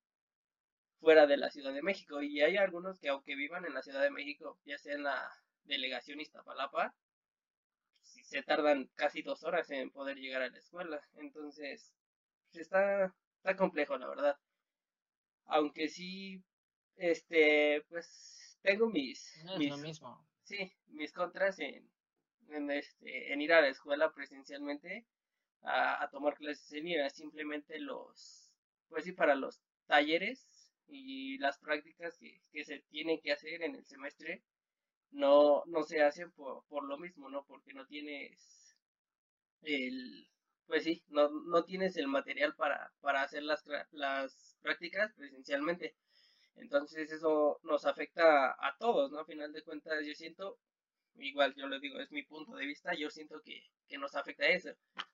fuera 1.03 1.27
de 1.27 1.37
la 1.37 1.51
Ciudad 1.51 1.75
de 1.75 1.83
México 1.83 2.23
y 2.23 2.41
hay 2.43 2.57
algunos 2.57 3.01
que 3.01 3.09
aunque 3.09 3.35
vivan 3.35 3.65
en 3.65 3.75
la 3.75 3.83
Ciudad 3.83 4.03
de 4.03 4.11
México, 4.13 4.61
ya 4.65 4.79
sea 4.79 4.95
en 4.95 5.03
la 5.03 5.29
delegación 5.65 6.21
Iztapalapa, 6.21 6.95
se 8.03 8.43
tardan 8.45 8.89
casi 8.95 9.21
dos 9.23 9.43
horas 9.43 9.69
en 9.71 9.91
poder 9.91 10.17
llegar 10.17 10.43
a 10.43 10.49
la 10.49 10.59
escuela. 10.59 11.03
Entonces, 11.15 11.93
pues, 12.53 12.63
está, 12.63 13.13
está 13.39 13.57
complejo, 13.57 13.99
la 13.99 14.09
verdad. 14.09 14.39
Aunque 15.47 15.89
sí, 15.89 16.41
este, 16.95 17.85
pues 17.89 18.57
tengo 18.63 18.89
mis... 18.89 19.43
No 19.45 19.57
es 19.57 19.71
lo 19.71 19.79
mismo. 19.79 20.25
Sí, 20.45 20.73
mis 20.87 21.13
contras 21.13 21.59
en, 21.59 21.91
en, 22.49 22.71
este, 22.71 23.33
en 23.33 23.41
ir 23.43 23.53
a 23.53 23.61
la 23.61 23.69
escuela 23.69 24.13
presencialmente 24.15 25.05
a, 25.63 26.09
tomar 26.13 26.37
clases 26.37 26.73
en 26.73 26.85
línea. 26.85 27.11
Simplemente 27.11 27.81
los, 27.81 28.53
pues 28.89 29.03
sí, 29.03 29.11
para 29.11 29.35
los 29.35 29.61
talleres 29.87 30.52
y 30.89 31.39
las 31.39 31.59
prácticas 31.59 32.19
que, 32.19 32.41
que 32.53 32.65
se 32.65 32.81
tienen 32.91 33.21
que 33.21 33.33
hacer 33.33 33.63
en 33.63 33.75
el 33.75 33.85
semestre 33.87 34.43
no, 35.11 35.63
no 35.67 35.83
se 35.83 36.03
hacen 36.03 36.33
por, 36.33 36.65
por 36.67 36.85
lo 36.85 36.99
mismo, 36.99 37.29
¿no? 37.29 37.45
Porque 37.45 37.75
no 37.75 37.87
tienes 37.87 38.77
el, 39.63 40.29
pues 40.67 40.85
sí, 40.85 41.03
no, 41.09 41.29
no 41.29 41.65
tienes 41.65 41.97
el 41.97 42.09
material 42.09 42.55
para, 42.57 42.93
para 43.01 43.23
hacer 43.23 43.43
las, 43.43 43.65
las 43.91 44.57
prácticas 44.63 45.13
presencialmente. 45.15 45.95
Entonces 46.57 47.11
eso 47.13 47.59
nos 47.63 47.85
afecta 47.87 48.53
a 48.59 48.77
todos, 48.79 49.11
¿no? 49.11 49.21
A 49.21 49.25
final 49.27 49.53
de 49.53 49.63
cuentas 49.63 50.05
yo 50.07 50.15
siento, 50.15 50.59
igual 51.17 51.55
yo 51.57 51.67
lo 51.67 51.79
digo, 51.81 51.99
es 52.01 52.11
mi 52.13 52.23
punto 52.23 52.57
de 52.57 52.67
vista, 52.67 52.95
yo 52.95 53.11
siento 53.11 53.41
que, 53.43 53.63
que 53.89 53.99
nos 53.99 54.15
afecta 54.15 54.47
eso. 54.47 54.71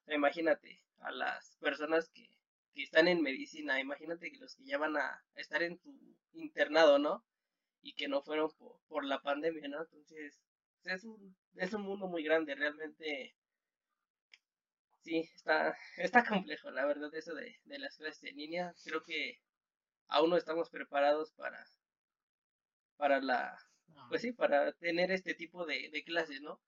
imagínate 0.07 0.83
a 1.01 1.13
las 1.13 1.57
personas 1.61 2.09
que, 2.11 2.29
que 2.75 2.83
están 2.83 3.09
en 3.09 3.23
medicina, 3.23 3.81
imagínate 3.81 4.31
que 4.31 4.39
los 4.39 4.55
que 4.57 4.65
ya 4.65 4.79
van 4.79 4.97
a 4.97 5.25
estar 5.35 5.63
en 5.63 5.79
tu 5.79 6.17
internado, 6.33 6.99
¿no? 6.99 7.25
y 7.83 7.95
que 7.95 8.09
no 8.09 8.23
fueron 8.23 8.51
por, 8.89 9.05
la 9.05 9.21
pandemia, 9.23 9.69
¿no? 9.69 9.81
Entonces, 9.83 10.39
es 10.85 11.05
un, 11.05 11.37
es 11.57 11.73
un 11.73 11.83
mundo 11.83 12.07
muy 12.09 12.23
grande, 12.23 12.55
realmente. 12.55 13.35
Sí, 15.03 15.31
está, 15.35 15.77
está 15.97 16.25
complejo, 16.25 16.71
la 16.71 16.87
verdad, 16.87 17.15
eso 17.15 17.35
de, 17.35 17.59
de 17.65 17.79
las 17.79 17.97
clases 17.97 18.25
en 18.25 18.37
línea. 18.37 18.75
Creo 18.85 19.03
que 19.03 19.41
aún 20.09 20.31
no 20.31 20.37
estamos 20.37 20.71
preparados 20.71 21.33
para, 21.33 21.65
para 22.97 23.21
la, 23.21 23.59
pues 24.09 24.23
sí, 24.23 24.33
para 24.33 24.73
tener 24.73 25.11
este 25.11 25.35
tipo 25.35 25.65
de, 25.67 25.89
de 25.91 26.05
clases, 26.05 26.41
¿no? 26.43 26.61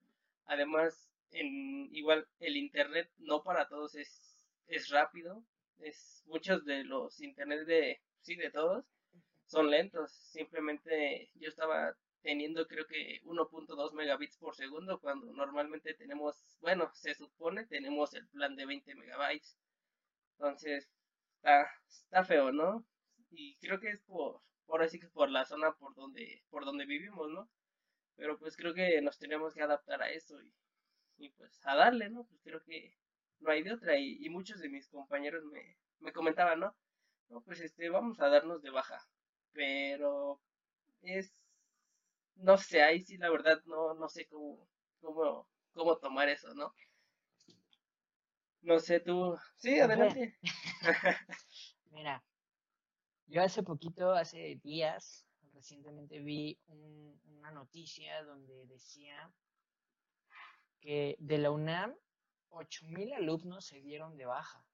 Además, 0.46 1.10
en 1.32 1.94
igual 1.94 2.26
el 2.40 2.56
internet 2.56 3.10
no 3.18 3.42
para 3.42 3.68
todos 3.68 3.94
es, 3.94 4.38
es 4.66 4.88
rápido, 4.88 5.44
es 5.82 6.22
muchos 6.26 6.64
de 6.64 6.84
los 6.84 7.20
internet 7.20 7.66
de, 7.66 8.00
sí, 8.22 8.36
de 8.36 8.50
todos 8.50 8.84
son 9.46 9.70
lentos. 9.70 10.12
Simplemente 10.12 11.30
yo 11.34 11.48
estaba 11.48 11.96
teniendo 12.22 12.66
creo 12.66 12.86
que 12.86 13.20
1.2 13.24 13.92
megabits 13.94 14.36
por 14.36 14.54
segundo 14.54 15.00
cuando 15.00 15.32
normalmente 15.32 15.94
tenemos, 15.94 16.36
bueno, 16.60 16.90
se 16.94 17.14
supone 17.14 17.66
tenemos 17.66 18.14
el 18.14 18.28
plan 18.28 18.56
de 18.56 18.66
20 18.66 18.94
megabytes. 18.94 19.56
Entonces, 20.38 20.88
está, 21.36 21.70
está 21.88 22.24
feo, 22.24 22.52
¿no? 22.52 22.84
Y 23.30 23.56
creo 23.58 23.80
que 23.80 23.90
es 23.90 24.00
por, 24.02 24.42
por 24.66 24.82
así 24.82 24.98
que 25.00 25.08
por 25.08 25.30
la 25.30 25.44
zona 25.44 25.72
por 25.74 25.94
donde, 25.94 26.42
por 26.50 26.64
donde 26.64 26.86
vivimos, 26.86 27.30
¿no? 27.30 27.48
Pero 28.16 28.38
pues 28.38 28.56
creo 28.56 28.74
que 28.74 29.00
nos 29.02 29.18
tenemos 29.18 29.54
que 29.54 29.62
adaptar 29.62 30.02
a 30.02 30.10
eso 30.10 30.40
y, 30.42 30.52
y 31.18 31.30
pues 31.30 31.60
a 31.64 31.76
darle, 31.76 32.10
¿no? 32.10 32.24
Pues 32.24 32.40
creo 32.42 32.62
que 32.62 32.94
no 33.40 33.50
hay 33.50 33.62
de 33.62 33.72
otra 33.72 33.96
y, 33.98 34.24
y 34.24 34.30
muchos 34.30 34.60
de 34.60 34.68
mis 34.68 34.88
compañeros 34.88 35.44
me, 35.44 35.76
me 36.00 36.12
comentaban, 36.12 36.60
¿no? 36.60 36.76
No, 37.28 37.42
pues 37.42 37.60
este, 37.60 37.88
vamos 37.90 38.20
a 38.20 38.28
darnos 38.28 38.62
de 38.62 38.70
baja 38.70 39.00
pero 39.52 40.40
es, 41.02 41.32
no 42.36 42.56
sé, 42.56 42.82
ahí 42.82 43.00
sí 43.00 43.16
la 43.16 43.30
verdad 43.30 43.62
no, 43.66 43.94
no 43.94 44.08
sé 44.08 44.26
cómo, 44.26 44.68
cómo, 45.00 45.48
cómo 45.72 45.98
tomar 45.98 46.28
eso, 46.28 46.54
¿no? 46.54 46.74
No 48.62 48.78
sé, 48.78 49.00
tú, 49.00 49.36
sí, 49.56 49.80
adelante. 49.80 50.38
Mira, 51.90 52.22
yo 53.26 53.42
hace 53.42 53.62
poquito, 53.62 54.12
hace 54.12 54.60
días, 54.62 55.26
recientemente 55.54 56.20
vi 56.20 56.58
una 56.68 57.50
noticia 57.52 58.22
donde 58.24 58.66
decía 58.66 59.32
que 60.80 61.16
de 61.18 61.38
la 61.38 61.50
UNAM 61.50 61.94
8.000 62.50 63.12
alumnos 63.12 63.64
se 63.64 63.80
dieron 63.80 64.16
de 64.16 64.26
baja. 64.26 64.66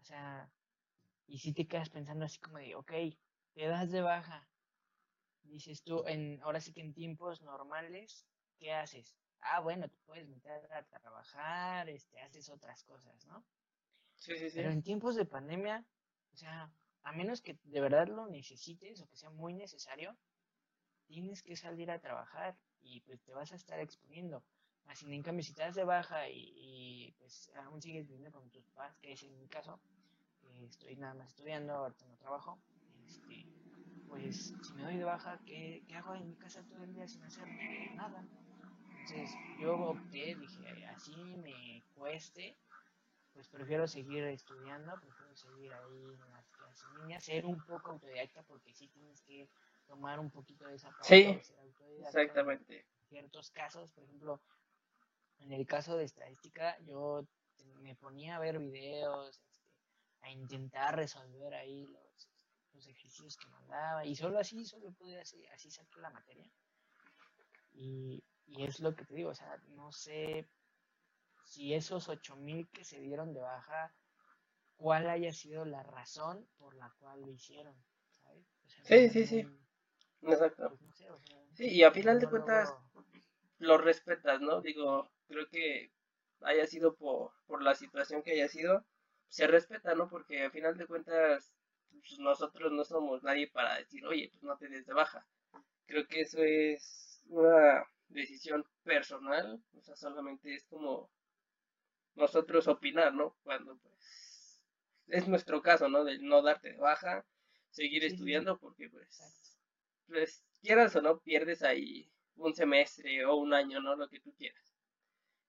O 0.00 0.04
sea, 0.04 0.50
y 1.26 1.38
si 1.38 1.52
te 1.52 1.66
quedas 1.66 1.90
pensando 1.90 2.24
así 2.24 2.38
como 2.38 2.58
de, 2.58 2.74
ok, 2.74 2.92
te 3.54 3.66
das 3.66 3.90
de 3.90 4.02
baja. 4.02 4.48
Dices 5.42 5.82
tú, 5.82 6.04
en, 6.06 6.40
ahora 6.42 6.60
sí 6.60 6.72
que 6.72 6.80
en 6.80 6.94
tiempos 6.94 7.42
normales, 7.42 8.26
¿qué 8.58 8.72
haces? 8.72 9.16
Ah, 9.40 9.60
bueno, 9.60 9.88
te 9.88 9.98
puedes 10.06 10.28
meter 10.28 10.72
a 10.72 10.84
trabajar, 11.00 11.88
este, 11.88 12.20
haces 12.20 12.48
otras 12.48 12.84
cosas, 12.84 13.26
¿no? 13.26 13.44
Sí, 14.16 14.36
sí, 14.36 14.50
sí. 14.50 14.56
Pero 14.56 14.70
en 14.70 14.82
tiempos 14.82 15.16
de 15.16 15.24
pandemia, 15.24 15.84
o 16.32 16.36
sea, 16.36 16.70
a 17.02 17.12
menos 17.12 17.42
que 17.42 17.58
de 17.64 17.80
verdad 17.80 18.06
lo 18.06 18.28
necesites 18.28 19.00
o 19.02 19.08
que 19.08 19.16
sea 19.16 19.30
muy 19.30 19.52
necesario, 19.52 20.16
tienes 21.06 21.42
que 21.42 21.56
salir 21.56 21.90
a 21.90 21.98
trabajar 21.98 22.56
y 22.80 23.00
pues 23.00 23.20
te 23.22 23.32
vas 23.32 23.52
a 23.52 23.56
estar 23.56 23.80
exponiendo. 23.80 24.44
Así 24.86 25.12
en 25.12 25.22
cambio, 25.22 25.42
si 25.42 25.54
te 25.54 25.62
das 25.62 25.74
de 25.74 25.84
baja 25.84 26.28
y, 26.28 27.14
pues 27.18 27.50
aún 27.64 27.80
sigues 27.80 28.06
viviendo 28.06 28.30
con 28.30 28.50
tus 28.50 28.68
padres, 28.70 28.96
que 29.00 29.12
es 29.12 29.22
en 29.22 29.38
mi 29.38 29.48
caso, 29.48 29.80
estoy 30.64 30.96
nada 30.96 31.14
más 31.14 31.28
estudiando, 31.28 31.72
ahorita 31.72 32.06
no 32.06 32.16
trabajo, 32.16 32.58
este, 33.06 33.46
pues 34.06 34.54
si 34.60 34.74
me 34.74 34.82
doy 34.82 34.96
de 34.96 35.04
baja, 35.04 35.40
¿qué, 35.46 35.82
¿qué, 35.86 35.94
hago 35.94 36.14
en 36.14 36.28
mi 36.28 36.36
casa 36.36 36.62
todo 36.64 36.82
el 36.84 36.92
día 36.92 37.08
sin 37.08 37.24
hacer 37.24 37.46
nada? 37.96 38.22
Entonces 38.88 39.30
yo 39.60 39.78
opté, 39.78 40.34
dije, 40.36 40.86
así 40.86 41.36
me 41.36 41.82
cueste, 41.94 42.56
pues 43.32 43.48
prefiero 43.48 43.88
seguir 43.88 44.24
estudiando, 44.24 44.98
prefiero 45.00 45.34
seguir 45.34 45.72
ahí 45.74 46.12
en 46.12 46.30
las 46.30 46.50
clases 46.50 46.90
niñas, 46.92 47.24
ser 47.24 47.46
un 47.46 47.60
poco 47.62 47.92
autodidacta 47.92 48.42
porque 48.42 48.74
sí 48.74 48.88
tienes 48.88 49.22
que 49.22 49.48
tomar 49.86 50.20
un 50.20 50.30
poquito 50.30 50.66
de 50.66 50.76
esa 50.76 50.92
parte. 50.92 51.42
Sí, 51.42 51.62
exactamente. 52.00 52.80
En 52.80 53.08
ciertos 53.08 53.50
casos, 53.50 53.92
por 53.92 54.04
ejemplo, 54.04 54.40
en 55.42 55.52
el 55.52 55.66
caso 55.66 55.96
de 55.96 56.04
estadística, 56.04 56.78
yo 56.84 57.26
me 57.80 57.94
ponía 57.96 58.36
a 58.36 58.40
ver 58.40 58.58
videos, 58.58 59.28
este, 59.28 59.60
a 60.22 60.30
intentar 60.30 60.96
resolver 60.96 61.54
ahí 61.54 61.86
los, 61.86 62.28
los 62.74 62.86
ejercicios 62.86 63.36
que 63.36 63.48
mandaba 63.48 64.04
y 64.04 64.14
solo 64.14 64.38
así, 64.38 64.64
solo 64.64 64.92
pude 64.92 65.20
así, 65.20 65.44
así 65.48 65.70
sacar 65.70 65.98
la 65.98 66.10
materia. 66.10 66.50
Y, 67.72 68.22
y, 68.46 68.64
es 68.64 68.80
lo 68.80 68.94
que 68.94 69.04
te 69.04 69.14
digo, 69.14 69.30
o 69.30 69.34
sea, 69.34 69.56
no 69.68 69.92
sé 69.92 70.48
si 71.44 71.74
esos 71.74 72.08
8000 72.08 72.68
que 72.70 72.84
se 72.84 73.00
dieron 73.00 73.32
de 73.32 73.40
baja, 73.40 73.94
cuál 74.76 75.08
haya 75.08 75.32
sido 75.32 75.64
la 75.64 75.82
razón 75.82 76.46
por 76.58 76.74
la 76.74 76.90
cual 76.98 77.20
lo 77.20 77.30
hicieron, 77.30 77.74
¿sabes? 78.22 78.46
sí, 78.84 79.08
sí, 79.08 79.26
sí. 79.26 79.58
Exacto. 80.22 80.76
Pues, 80.78 81.04
sí, 81.54 81.68
y 81.68 81.82
a 81.82 81.90
final 81.90 82.20
de 82.20 82.28
cuentas 82.28 82.74
lo... 83.58 83.78
respetas, 83.78 84.40
¿no? 84.40 84.60
Digo, 84.60 85.10
creo 85.32 85.48
que 85.48 85.90
haya 86.42 86.66
sido 86.66 86.94
por, 86.94 87.32
por 87.46 87.62
la 87.62 87.74
situación 87.74 88.22
que 88.22 88.32
haya 88.32 88.48
sido, 88.48 88.84
se 89.28 89.46
respeta, 89.46 89.94
¿no? 89.94 90.08
Porque 90.08 90.44
a 90.44 90.50
final 90.50 90.76
de 90.76 90.86
cuentas 90.86 91.54
pues, 91.90 92.18
nosotros 92.18 92.70
no 92.72 92.84
somos 92.84 93.22
nadie 93.22 93.48
para 93.48 93.78
decir, 93.78 94.04
oye, 94.06 94.28
pues 94.30 94.42
no 94.42 94.56
te 94.58 94.68
des 94.68 94.86
de 94.86 94.92
baja. 94.92 95.26
Creo 95.86 96.06
que 96.06 96.20
eso 96.22 96.42
es 96.42 97.22
una 97.28 97.84
decisión 98.08 98.64
personal, 98.84 99.62
o 99.74 99.80
sea, 99.82 99.96
solamente 99.96 100.54
es 100.54 100.64
como 100.66 101.10
nosotros 102.14 102.68
opinar, 102.68 103.14
¿no? 103.14 103.36
Cuando 103.42 103.76
pues 103.78 104.60
es 105.08 105.28
nuestro 105.28 105.62
caso, 105.62 105.88
¿no? 105.88 106.04
De 106.04 106.18
no 106.18 106.42
darte 106.42 106.72
de 106.72 106.78
baja, 106.78 107.24
seguir 107.70 108.04
estudiando 108.04 108.58
porque 108.58 108.88
pues, 108.90 109.20
pues 110.06 110.44
quieras 110.60 110.94
o 110.96 111.02
no 111.02 111.20
pierdes 111.20 111.62
ahí 111.62 112.10
un 112.36 112.54
semestre 112.54 113.24
o 113.24 113.36
un 113.36 113.54
año, 113.54 113.80
¿no? 113.80 113.96
Lo 113.96 114.08
que 114.08 114.20
tú 114.20 114.34
quieras. 114.36 114.71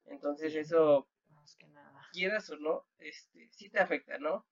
Entonces 0.05 0.55
eso 0.55 1.07
más 1.29 1.55
que 1.55 1.67
nada. 1.67 2.07
quieras 2.11 2.49
o 2.49 2.57
no, 2.57 2.85
este, 2.99 3.49
sí 3.51 3.69
te 3.69 3.79
afecta, 3.79 4.17
¿no? 4.17 4.45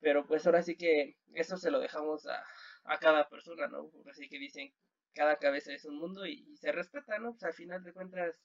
Pero 0.00 0.26
pues 0.26 0.46
ahora 0.46 0.62
sí 0.62 0.76
que 0.76 1.16
eso 1.34 1.56
se 1.56 1.70
lo 1.70 1.78
dejamos 1.80 2.26
a, 2.26 2.44
a 2.84 2.98
cada 2.98 3.28
persona, 3.28 3.68
¿no? 3.68 3.90
Así 4.10 4.28
que 4.28 4.38
dicen, 4.38 4.72
cada 5.14 5.38
cabeza 5.38 5.72
es 5.72 5.84
un 5.84 5.96
mundo 5.96 6.26
y, 6.26 6.56
se 6.56 6.72
respeta, 6.72 7.18
¿no? 7.18 7.32
Pues 7.32 7.42
al 7.44 7.54
final 7.54 7.82
de 7.82 7.92
cuentas, 7.92 8.40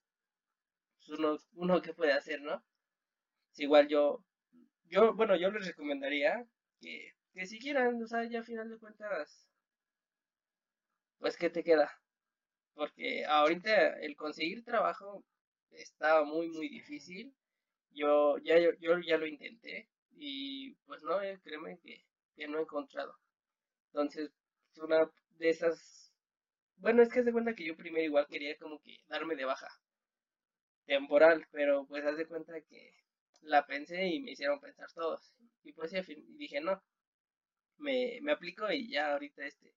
pues 0.97 1.09
uno, 1.19 1.37
uno 1.53 1.81
que 1.81 1.93
puede 1.93 2.13
hacer, 2.13 2.41
¿no? 2.41 2.63
Es 3.51 3.59
igual 3.59 3.87
yo, 3.87 4.23
yo, 4.85 5.13
bueno, 5.13 5.35
yo 5.35 5.51
les 5.51 5.65
recomendaría 5.67 6.45
que, 6.81 7.13
que 7.33 7.45
si 7.45 7.59
quieran, 7.59 8.01
o 8.01 8.07
sea, 8.07 8.23
ya 8.25 8.39
al 8.39 8.45
final 8.45 8.69
de 8.69 8.79
cuentas, 8.79 9.47
pues, 11.19 11.37
¿qué 11.37 11.49
te 11.49 11.63
queda? 11.63 11.91
Porque 12.73 13.25
ahorita 13.25 13.99
el 14.01 14.15
conseguir 14.15 14.63
trabajo 14.63 15.23
está 15.71 16.23
muy, 16.23 16.49
muy 16.49 16.69
difícil. 16.69 17.33
Yo 17.91 18.37
ya, 18.39 18.59
yo, 18.59 18.99
ya 18.99 19.17
lo 19.17 19.27
intenté 19.27 19.89
y 20.11 20.73
pues 20.85 21.03
no, 21.03 21.21
eh, 21.21 21.39
créeme 21.43 21.79
que, 21.79 22.05
que 22.35 22.47
no 22.47 22.59
he 22.59 22.61
encontrado. 22.63 23.15
Entonces, 23.87 24.31
una 24.77 25.09
de 25.39 25.49
esas... 25.49 26.13
Bueno, 26.77 27.03
es 27.03 27.09
que 27.09 27.23
se 27.23 27.31
cuenta 27.33 27.55
que 27.55 27.65
yo 27.65 27.75
primero 27.77 28.05
igual 28.05 28.27
quería 28.27 28.57
como 28.57 28.79
que 28.81 28.97
darme 29.07 29.35
de 29.35 29.45
baja 29.45 29.69
temporal, 30.85 31.45
pero 31.51 31.85
pues 31.87 32.03
haz 32.05 32.17
de 32.17 32.27
cuenta 32.27 32.59
que 32.61 32.91
la 33.41 33.65
pensé 33.65 34.07
y 34.07 34.19
me 34.21 34.31
hicieron 34.31 34.59
pensar 34.59 34.87
todos. 34.93 35.33
Y 35.63 35.73
pues 35.73 35.91
sí, 35.91 35.97
dije, 36.37 36.61
no, 36.61 36.81
me, 37.77 38.19
me 38.21 38.31
aplico 38.33 38.71
y 38.71 38.89
ya 38.91 39.13
ahorita 39.13 39.45
este 39.45 39.73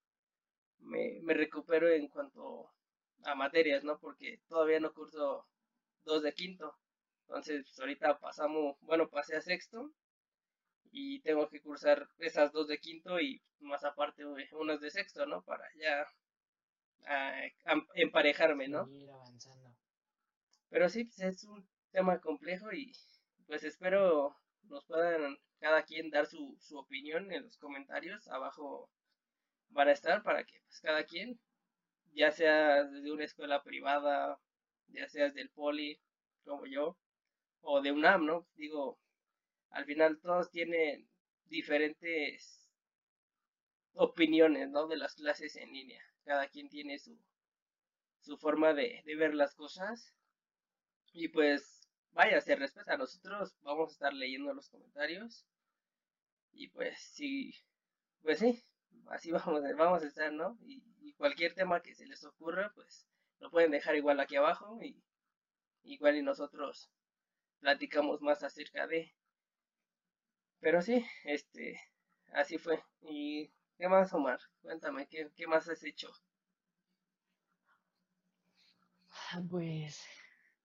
me, 0.80 1.20
me 1.22 1.34
recupero 1.34 1.88
en 1.88 2.08
cuanto 2.08 2.70
a 3.24 3.34
materias, 3.34 3.84
¿no? 3.84 3.98
Porque 3.98 4.40
todavía 4.48 4.80
no 4.80 4.92
curso 4.94 5.46
dos 6.04 6.22
de 6.22 6.32
quinto. 6.32 6.74
Entonces, 7.22 7.64
pues, 7.66 7.80
ahorita 7.80 8.18
pasamos, 8.18 8.76
bueno, 8.80 9.08
pasé 9.08 9.36
a 9.36 9.40
sexto 9.40 9.92
y 10.90 11.20
tengo 11.20 11.48
que 11.48 11.60
cursar 11.60 12.08
esas 12.18 12.52
dos 12.52 12.68
de 12.68 12.78
quinto 12.78 13.20
y 13.20 13.42
más 13.60 13.84
aparte 13.84 14.24
unas 14.52 14.80
de 14.80 14.90
sexto, 14.90 15.26
¿no? 15.26 15.42
Para 15.42 15.64
ya 15.76 16.06
emparejarme, 17.94 18.68
¿no? 18.68 18.88
Pero 20.70 20.88
sí, 20.88 21.04
pues 21.04 21.20
es 21.20 21.44
un 21.44 21.66
tema 21.90 22.20
complejo 22.20 22.72
y 22.72 22.92
pues 23.46 23.64
espero 23.64 24.36
nos 24.64 24.84
puedan 24.84 25.38
cada 25.60 25.82
quien 25.82 26.10
dar 26.10 26.26
su, 26.26 26.56
su 26.60 26.78
opinión 26.78 27.32
en 27.32 27.44
los 27.44 27.56
comentarios. 27.58 28.28
Abajo 28.28 28.90
van 29.70 29.88
a 29.88 29.92
estar 29.92 30.22
para 30.22 30.44
que 30.44 30.60
pues, 30.66 30.80
cada 30.80 31.04
quien, 31.04 31.38
ya 32.12 32.30
sea 32.30 32.84
de 32.84 33.10
una 33.12 33.24
escuela 33.24 33.62
privada, 33.62 34.38
ya 34.88 35.08
sea 35.08 35.30
del 35.30 35.50
poli, 35.50 36.00
como 36.44 36.66
yo, 36.66 36.96
o 37.60 37.80
de 37.82 37.92
UNAM, 37.92 38.26
¿no? 38.26 38.46
Digo, 38.56 38.98
al 39.70 39.84
final 39.84 40.20
todos 40.20 40.50
tienen 40.50 41.08
diferentes 41.46 42.70
opiniones, 43.94 44.70
¿no? 44.70 44.86
De 44.86 44.96
las 44.96 45.14
clases 45.14 45.56
en 45.56 45.72
línea. 45.72 46.02
Cada 46.24 46.48
quien 46.48 46.68
tiene 46.68 46.98
su, 46.98 47.18
su 48.20 48.36
forma 48.38 48.74
de, 48.74 49.02
de 49.04 49.16
ver 49.16 49.34
las 49.34 49.54
cosas. 49.54 50.14
Y 51.12 51.28
pues, 51.28 51.88
vaya, 52.12 52.40
se 52.40 52.56
respeta. 52.56 52.96
Nosotros 52.96 53.56
vamos 53.62 53.90
a 53.90 53.92
estar 53.92 54.12
leyendo 54.12 54.52
los 54.54 54.68
comentarios. 54.68 55.46
Y 56.52 56.68
pues, 56.68 56.98
sí, 56.98 57.54
pues 58.22 58.38
sí, 58.40 58.62
así 59.10 59.30
vamos, 59.32 59.62
vamos 59.76 60.02
a 60.02 60.06
estar, 60.06 60.32
¿no? 60.32 60.58
Y, 60.66 60.82
cualquier 61.16 61.52
tema 61.52 61.82
que 61.82 61.96
se 61.96 62.06
les 62.06 62.22
ocurra, 62.24 62.70
pues 62.76 63.04
lo 63.40 63.50
pueden 63.50 63.70
dejar 63.70 63.96
igual 63.96 64.20
aquí 64.20 64.36
abajo 64.36 64.78
y 64.82 65.02
igual 65.82 66.16
y 66.16 66.22
nosotros 66.22 66.90
platicamos 67.60 68.20
más 68.20 68.42
acerca 68.42 68.86
de. 68.86 69.14
Pero 70.60 70.82
sí, 70.82 71.04
este, 71.24 71.80
así 72.32 72.58
fue. 72.58 72.82
¿Y 73.02 73.50
qué 73.76 73.88
más, 73.88 74.12
Omar? 74.12 74.40
Cuéntame, 74.62 75.06
¿qué, 75.08 75.30
qué 75.36 75.46
más 75.46 75.68
has 75.68 75.82
hecho? 75.84 76.12
Ah, 79.10 79.42
pues, 79.48 80.02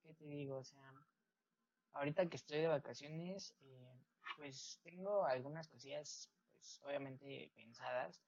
¿qué 0.01 0.13
te 0.13 0.25
digo? 0.25 0.57
O 0.57 0.63
sea, 0.63 0.91
ahorita 1.93 2.27
que 2.29 2.37
estoy 2.37 2.59
de 2.59 2.67
vacaciones, 2.67 3.53
eh, 3.61 3.99
pues 4.37 4.79
tengo 4.83 5.25
algunas 5.25 5.67
cosillas, 5.67 6.29
pues 6.55 6.81
obviamente 6.85 7.51
pensadas. 7.55 8.21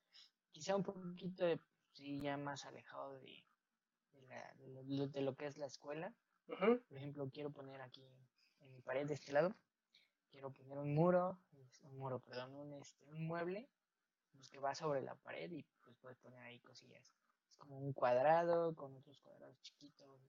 Quizá 0.51 0.75
un 0.75 0.83
poquito 0.83 1.45
de, 1.45 1.59
sí, 1.93 2.19
ya 2.21 2.37
más 2.37 2.65
alejado 2.65 3.13
de, 3.13 3.21
de, 3.21 3.45
la, 4.27 4.53
de, 4.55 5.21
lo, 5.21 5.35
que 5.35 5.45
es 5.45 5.57
la 5.57 5.65
escuela. 5.65 6.13
Por 6.47 6.97
ejemplo, 6.97 7.29
quiero 7.31 7.51
poner 7.51 7.81
aquí 7.81 8.05
en 8.59 8.71
mi 8.71 8.81
pared 8.81 9.07
de 9.07 9.15
este 9.15 9.31
lado, 9.31 9.55
quiero 10.29 10.51
poner 10.51 10.77
un 10.77 10.93
muro, 10.93 11.39
un 11.83 11.97
muro, 11.97 12.19
perdón, 12.19 12.53
un, 12.55 12.73
este, 12.73 13.05
un 13.05 13.25
mueble 13.25 13.69
pues, 14.33 14.49
que 14.49 14.59
va 14.59 14.75
sobre 14.75 15.01
la 15.01 15.15
pared 15.15 15.51
y 15.51 15.63
pues 15.81 15.95
puedes 15.97 16.17
poner 16.17 16.41
ahí 16.43 16.59
cosillas. 16.59 17.13
Es 17.49 17.57
como 17.57 17.77
un 17.79 17.93
cuadrado 17.93 18.75
con 18.75 18.95
otros 18.95 19.19
cuadrados 19.19 19.59
chiquitos. 19.61 20.21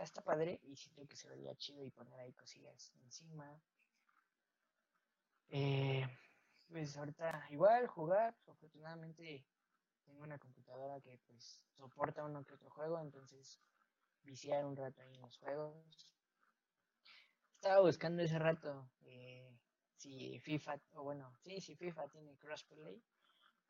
está, 0.00 0.22
padre 0.22 0.60
y 0.64 0.76
siento 0.76 1.06
que 1.06 1.16
se 1.16 1.28
vería 1.28 1.54
chido 1.56 1.84
y 1.84 1.90
poner 1.90 2.20
ahí 2.20 2.32
cosillas 2.32 2.92
encima. 3.02 3.60
Eh, 5.48 6.06
pues 6.68 6.96
ahorita 6.96 7.46
igual 7.50 7.86
jugar, 7.86 8.36
afortunadamente 8.46 9.44
tengo 10.06 10.22
una 10.22 10.38
computadora 10.38 11.00
que 11.00 11.18
pues 11.26 11.66
soporta 11.76 12.24
uno 12.24 12.44
que 12.44 12.54
otro 12.54 12.70
juego, 12.70 13.00
entonces 13.00 13.60
viciar 14.22 14.64
un 14.64 14.76
rato 14.76 15.02
ahí 15.02 15.14
en 15.14 15.22
los 15.22 15.36
juegos. 15.38 16.08
Estaba 17.54 17.80
buscando 17.80 18.22
ese 18.22 18.38
rato 18.38 18.88
eh, 19.02 19.50
si 19.96 20.38
FIFA, 20.40 20.80
o 20.92 21.02
bueno, 21.02 21.32
sí, 21.42 21.60
si 21.60 21.74
FIFA 21.74 22.08
tiene 22.08 22.36
crossplay 22.36 23.02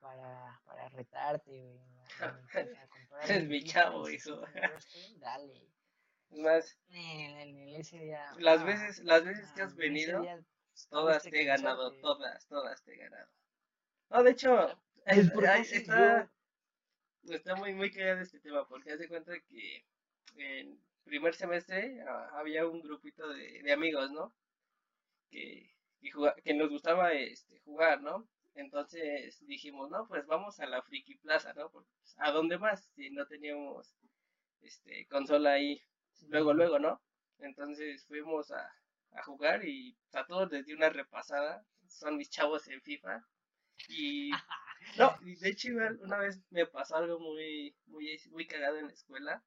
para, 0.00 0.60
para 0.64 0.88
retarte, 0.90 1.80
es 3.28 3.48
mi 3.48 3.64
chavo 3.64 4.06
eso. 4.08 4.42
Dale. 5.18 5.72
Más, 6.30 6.76
en, 6.88 7.36
el, 7.38 7.76
ese 7.76 7.98
día, 7.98 8.32
las 8.38 8.64
veces, 8.64 8.98
las 9.04 9.24
veces 9.24 9.52
que 9.52 9.62
has 9.62 9.76
venido, 9.76 10.24
todas 10.90 11.22
te 11.22 11.40
he 11.40 11.44
ganado, 11.44 11.92
todas, 12.00 12.46
todas 12.48 12.82
te 12.82 12.94
he 12.94 12.96
ganado. 12.96 13.30
No, 14.10 14.22
de 14.22 14.30
hecho, 14.32 14.78
está, 15.06 16.30
está 17.24 17.54
muy, 17.54 17.74
muy 17.74 17.90
callado 17.90 18.20
este 18.20 18.40
tema, 18.40 18.66
porque 18.68 18.92
hace 18.92 19.08
cuenta 19.08 19.32
que 19.48 19.84
en 20.36 20.78
primer 21.04 21.34
semestre 21.34 22.00
ah, 22.02 22.30
había 22.34 22.66
un 22.66 22.82
grupito 22.82 23.28
de, 23.28 23.72
amigos, 23.72 24.10
¿no? 24.10 24.34
Que, 25.30 25.70
que, 26.44 26.54
nos 26.54 26.68
gustaba 26.70 27.12
este, 27.12 27.60
jugar, 27.60 28.02
¿no? 28.02 28.28
Entonces 28.54 29.44
dijimos, 29.46 29.90
no, 29.90 30.06
pues 30.08 30.26
vamos 30.26 30.60
a 30.60 30.66
la 30.66 30.82
Friki 30.82 31.16
Plaza, 31.16 31.52
¿no? 31.54 31.70
Pues, 31.70 31.86
¿A 32.18 32.32
dónde 32.32 32.58
más? 32.58 32.90
Si 32.94 33.10
no 33.10 33.26
teníamos 33.26 33.94
este, 34.62 35.06
consola 35.06 35.52
ahí, 35.52 35.80
luego, 36.28 36.54
luego, 36.54 36.78
¿no? 36.78 37.00
Entonces 37.38 38.04
fuimos 38.06 38.50
a, 38.50 38.72
a 39.12 39.22
jugar 39.22 39.64
y 39.64 39.96
a 40.12 40.24
todos 40.26 40.50
les 40.50 40.66
di 40.66 40.72
una 40.72 40.88
repasada. 40.88 41.64
Son 41.88 42.16
mis 42.16 42.30
chavos 42.30 42.66
en 42.68 42.80
FIFA. 42.80 43.24
Y 43.88 44.30
no, 44.98 45.16
de 45.40 45.48
hecho 45.48 45.68
una 46.00 46.18
vez 46.18 46.40
me 46.50 46.66
pasó 46.66 46.96
algo 46.96 47.18
muy, 47.18 47.76
muy, 47.86 48.18
muy 48.30 48.46
cagado 48.46 48.78
en 48.78 48.86
la 48.86 48.92
escuela 48.92 49.42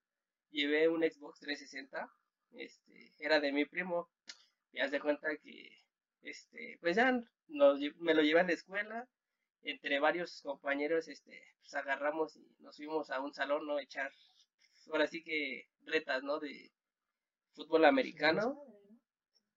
llevé 0.51 0.89
un 0.89 1.01
Xbox 1.01 1.39
360, 1.39 2.11
este, 2.53 3.13
era 3.19 3.39
de 3.39 3.51
mi 3.51 3.65
primo, 3.65 4.09
y 4.71 4.79
haz 4.79 4.91
de 4.91 4.99
cuenta 4.99 5.27
que, 5.37 5.69
este, 6.21 6.77
pues 6.81 6.95
ya 6.95 7.11
me 7.47 8.13
lo 8.13 8.21
llevé 8.21 8.39
a 8.39 8.43
la 8.43 8.53
escuela, 8.53 9.07
entre 9.63 9.99
varios 9.99 10.41
compañeros, 10.41 11.07
este, 11.07 11.41
pues 11.59 11.73
agarramos 11.73 12.35
y 12.37 12.55
nos 12.59 12.77
fuimos 12.77 13.09
a 13.09 13.19
un 13.19 13.33
salón, 13.33 13.67
¿no? 13.67 13.79
Echar, 13.79 14.11
ahora 14.91 15.07
sí 15.07 15.21
que 15.23 15.67
retas, 15.83 16.23
¿no? 16.23 16.39
De 16.39 16.71
fútbol 17.53 17.85
americano. 17.85 18.63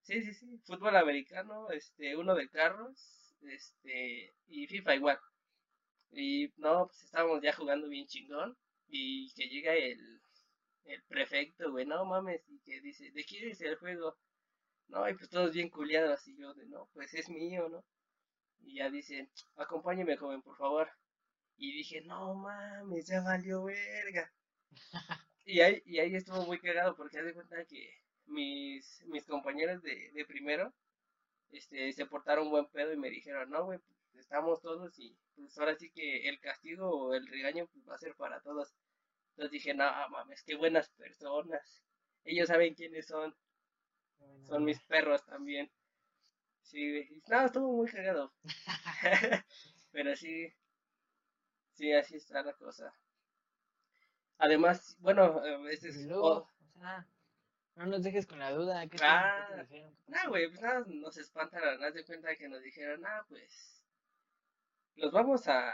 Sí, 0.02 0.20
sí, 0.22 0.34
sí, 0.34 0.58
fútbol 0.64 0.96
americano, 0.96 1.70
este, 1.70 2.16
uno 2.16 2.34
de 2.34 2.48
carros, 2.48 3.36
este, 3.42 4.34
y 4.48 4.66
FIFA 4.66 4.96
igual. 4.96 5.18
Y 6.12 6.52
no, 6.56 6.86
pues 6.86 7.02
estábamos 7.02 7.42
ya 7.42 7.52
jugando 7.52 7.88
bien 7.88 8.06
chingón. 8.06 8.56
Y 8.88 9.32
que 9.34 9.48
llega 9.48 9.74
el, 9.74 10.20
el 10.84 11.02
prefecto, 11.04 11.70
güey, 11.70 11.86
no 11.86 12.04
mames, 12.04 12.42
y 12.48 12.60
que 12.60 12.80
dice, 12.80 13.10
¿de 13.12 13.24
quién 13.24 13.48
es 13.50 13.60
el 13.62 13.76
juego? 13.76 14.16
No, 14.88 15.08
y 15.08 15.14
pues 15.14 15.30
todos 15.30 15.52
bien 15.54 15.70
culiados, 15.70 16.26
y 16.28 16.36
yo 16.36 16.54
de, 16.54 16.66
no, 16.66 16.88
pues 16.94 17.14
es 17.14 17.28
mío, 17.28 17.68
¿no? 17.68 17.84
Y 18.60 18.76
ya 18.76 18.90
dice, 18.90 19.30
acompáñeme, 19.56 20.16
joven, 20.16 20.42
por 20.42 20.56
favor. 20.56 20.90
Y 21.56 21.72
dije, 21.72 22.02
no 22.02 22.34
mames, 22.34 23.06
ya 23.06 23.22
valió 23.22 23.64
verga. 23.64 24.32
y, 25.46 25.60
ahí, 25.60 25.82
y 25.86 25.98
ahí 26.00 26.14
estuvo 26.14 26.44
muy 26.46 26.58
cagado, 26.60 26.96
porque 26.96 27.18
hace 27.18 27.34
cuenta 27.34 27.64
que 27.66 27.90
mis, 28.26 29.02
mis 29.06 29.24
compañeros 29.26 29.82
de, 29.82 30.10
de 30.12 30.24
primero, 30.26 30.72
este, 31.50 31.92
se 31.92 32.06
portaron 32.06 32.50
buen 32.50 32.66
pedo 32.66 32.92
y 32.92 32.96
me 32.98 33.10
dijeron, 33.10 33.50
no, 33.50 33.64
güey, 33.64 33.78
pues 33.78 33.98
estamos 34.16 34.60
todos 34.60 34.98
y 34.98 35.16
pues 35.36 35.58
ahora 35.58 35.74
sí 35.76 35.90
que 35.90 36.28
el 36.28 36.40
castigo 36.40 36.88
o 36.88 37.14
el 37.14 37.26
regaño 37.26 37.66
pues, 37.66 37.88
va 37.88 37.94
a 37.94 37.98
ser 37.98 38.14
para 38.16 38.40
todos. 38.40 38.74
Entonces 39.30 39.50
dije, 39.52 39.74
no 39.74 39.84
mames, 40.10 40.42
qué 40.44 40.56
buenas 40.56 40.90
personas. 40.90 41.82
Ellos 42.24 42.48
saben 42.48 42.74
quiénes 42.74 43.06
son. 43.06 43.34
son 44.44 44.64
mis 44.64 44.80
perros 44.84 45.24
también. 45.26 45.70
Sí, 46.62 47.22
no, 47.28 47.44
estuvo 47.44 47.72
muy 47.72 47.90
cagado. 47.90 48.32
Pero 49.92 50.16
sí, 50.16 50.52
sí, 51.72 51.92
así 51.92 52.16
está 52.16 52.42
la 52.42 52.54
cosa. 52.54 52.94
Además, 54.38 54.96
bueno, 55.00 55.44
este 55.68 55.88
es... 55.88 56.06
o 56.10 56.48
sea, 56.74 57.06
no 57.76 57.86
nos 57.86 58.02
dejes 58.02 58.26
con 58.26 58.38
la 58.38 58.52
duda. 58.52 58.86
¿qué 58.88 58.98
ah, 59.02 59.64
no, 60.06 60.28
güey, 60.28 60.48
pues 60.48 60.60
nada, 60.60 60.84
nos 60.88 61.16
espantaron. 61.16 61.82
Haz 61.82 61.94
de 61.94 62.04
cuenta 62.04 62.36
que 62.36 62.48
nos 62.48 62.62
dijeron, 62.62 63.04
ah, 63.06 63.24
pues, 63.28 63.81
los 64.96 65.12
vamos 65.12 65.48
a... 65.48 65.72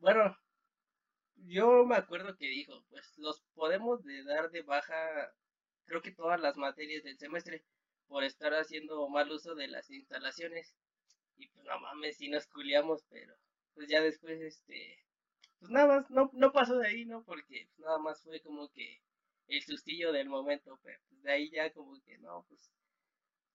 Bueno, 0.00 0.36
yo 1.36 1.84
me 1.84 1.96
acuerdo 1.96 2.36
que 2.36 2.46
dijo, 2.46 2.84
pues, 2.88 3.16
los 3.18 3.42
podemos 3.54 4.04
de 4.04 4.24
dar 4.24 4.50
de 4.50 4.62
baja, 4.62 5.32
creo 5.84 6.02
que 6.02 6.12
todas 6.12 6.40
las 6.40 6.56
materias 6.56 7.02
del 7.02 7.18
semestre 7.18 7.64
por 8.08 8.24
estar 8.24 8.52
haciendo 8.54 9.08
mal 9.08 9.30
uso 9.30 9.54
de 9.54 9.68
las 9.68 9.90
instalaciones. 9.90 10.74
Y 11.36 11.48
pues 11.48 11.64
no 11.64 11.80
mames, 11.80 12.18
si 12.18 12.28
nos 12.28 12.46
culiamos, 12.48 13.04
pero 13.08 13.34
pues 13.74 13.88
ya 13.88 14.02
después, 14.02 14.40
este, 14.42 14.98
pues 15.58 15.70
nada 15.70 15.86
más, 15.86 16.10
no, 16.10 16.30
no 16.34 16.52
pasó 16.52 16.76
de 16.76 16.88
ahí, 16.88 17.04
¿no? 17.06 17.22
Porque 17.24 17.68
pues, 17.74 17.78
nada 17.78 17.98
más 17.98 18.22
fue 18.22 18.40
como 18.40 18.68
que 18.70 19.00
el 19.46 19.62
sustillo 19.62 20.12
del 20.12 20.28
momento, 20.28 20.78
pero 20.82 20.98
pues 21.08 21.22
de 21.22 21.32
ahí 21.32 21.50
ya 21.50 21.72
como 21.72 21.98
que 22.02 22.18
no, 22.18 22.44
pues, 22.48 22.70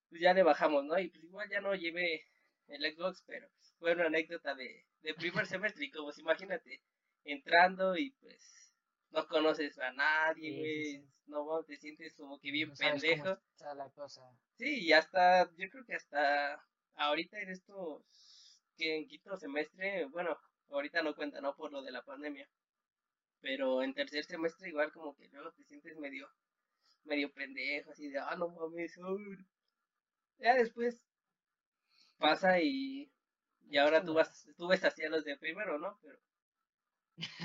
pues 0.09 0.21
ya 0.21 0.33
le 0.33 0.43
bajamos, 0.43 0.85
¿no? 0.85 0.97
Y 0.97 1.09
pues 1.09 1.23
igual 1.23 1.49
ya 1.49 1.61
no 1.61 1.75
llevé 1.75 2.25
el 2.67 2.95
Xbox, 2.95 3.23
pero 3.25 3.47
pues, 3.55 3.75
fue 3.79 3.93
una 3.93 4.05
anécdota 4.05 4.55
de, 4.55 4.85
de 5.01 5.13
primer 5.13 5.45
semestre 5.45 5.85
y 5.85 5.91
como 5.91 6.11
si 6.11 6.21
imagínate, 6.21 6.81
entrando 7.23 7.95
y 7.97 8.11
pues 8.21 8.73
no 9.11 9.27
conoces 9.27 9.77
a 9.79 9.91
nadie, 9.93 10.59
güey, 10.59 11.05
no 11.27 11.63
te 11.63 11.77
sientes 11.77 12.13
como 12.15 12.39
que 12.39 12.51
bien 12.51 12.73
pendejo. 12.73 13.37
la 13.75 13.89
cosa. 13.91 14.21
Sí, 14.57 14.85
y 14.85 14.93
hasta, 14.93 15.49
yo 15.55 15.69
creo 15.69 15.85
que 15.85 15.95
hasta 15.95 16.61
ahorita 16.95 17.39
en 17.39 17.49
estos, 17.49 18.03
que 18.77 18.97
en 18.97 19.07
quinto 19.07 19.37
semestre, 19.37 20.05
bueno, 20.05 20.37
ahorita 20.69 21.01
no 21.01 21.15
cuenta, 21.15 21.41
¿no? 21.41 21.55
Por 21.55 21.71
lo 21.71 21.81
de 21.81 21.91
la 21.91 22.03
pandemia. 22.03 22.49
Pero 23.41 23.83
en 23.83 23.93
tercer 23.93 24.25
semestre 24.25 24.69
igual 24.69 24.91
como 24.91 25.15
que 25.15 25.27
luego 25.29 25.51
te 25.53 25.63
sientes 25.63 25.97
medio, 25.97 26.27
medio 27.03 27.31
pendejo, 27.31 27.91
así 27.91 28.09
de, 28.09 28.19
ah, 28.19 28.35
no 28.37 28.49
mames, 28.49 28.97
ya 30.39 30.55
después 30.55 31.01
pasa 32.17 32.59
y, 32.61 33.11
y 33.69 33.77
ahora 33.77 34.03
tú 34.03 34.13
vas, 34.13 34.47
tú 34.57 34.67
ves 34.67 34.83
hacia 34.83 35.09
los 35.09 35.23
de 35.23 35.37
primero, 35.37 35.79
¿no? 35.79 35.99
Pero 36.01 36.19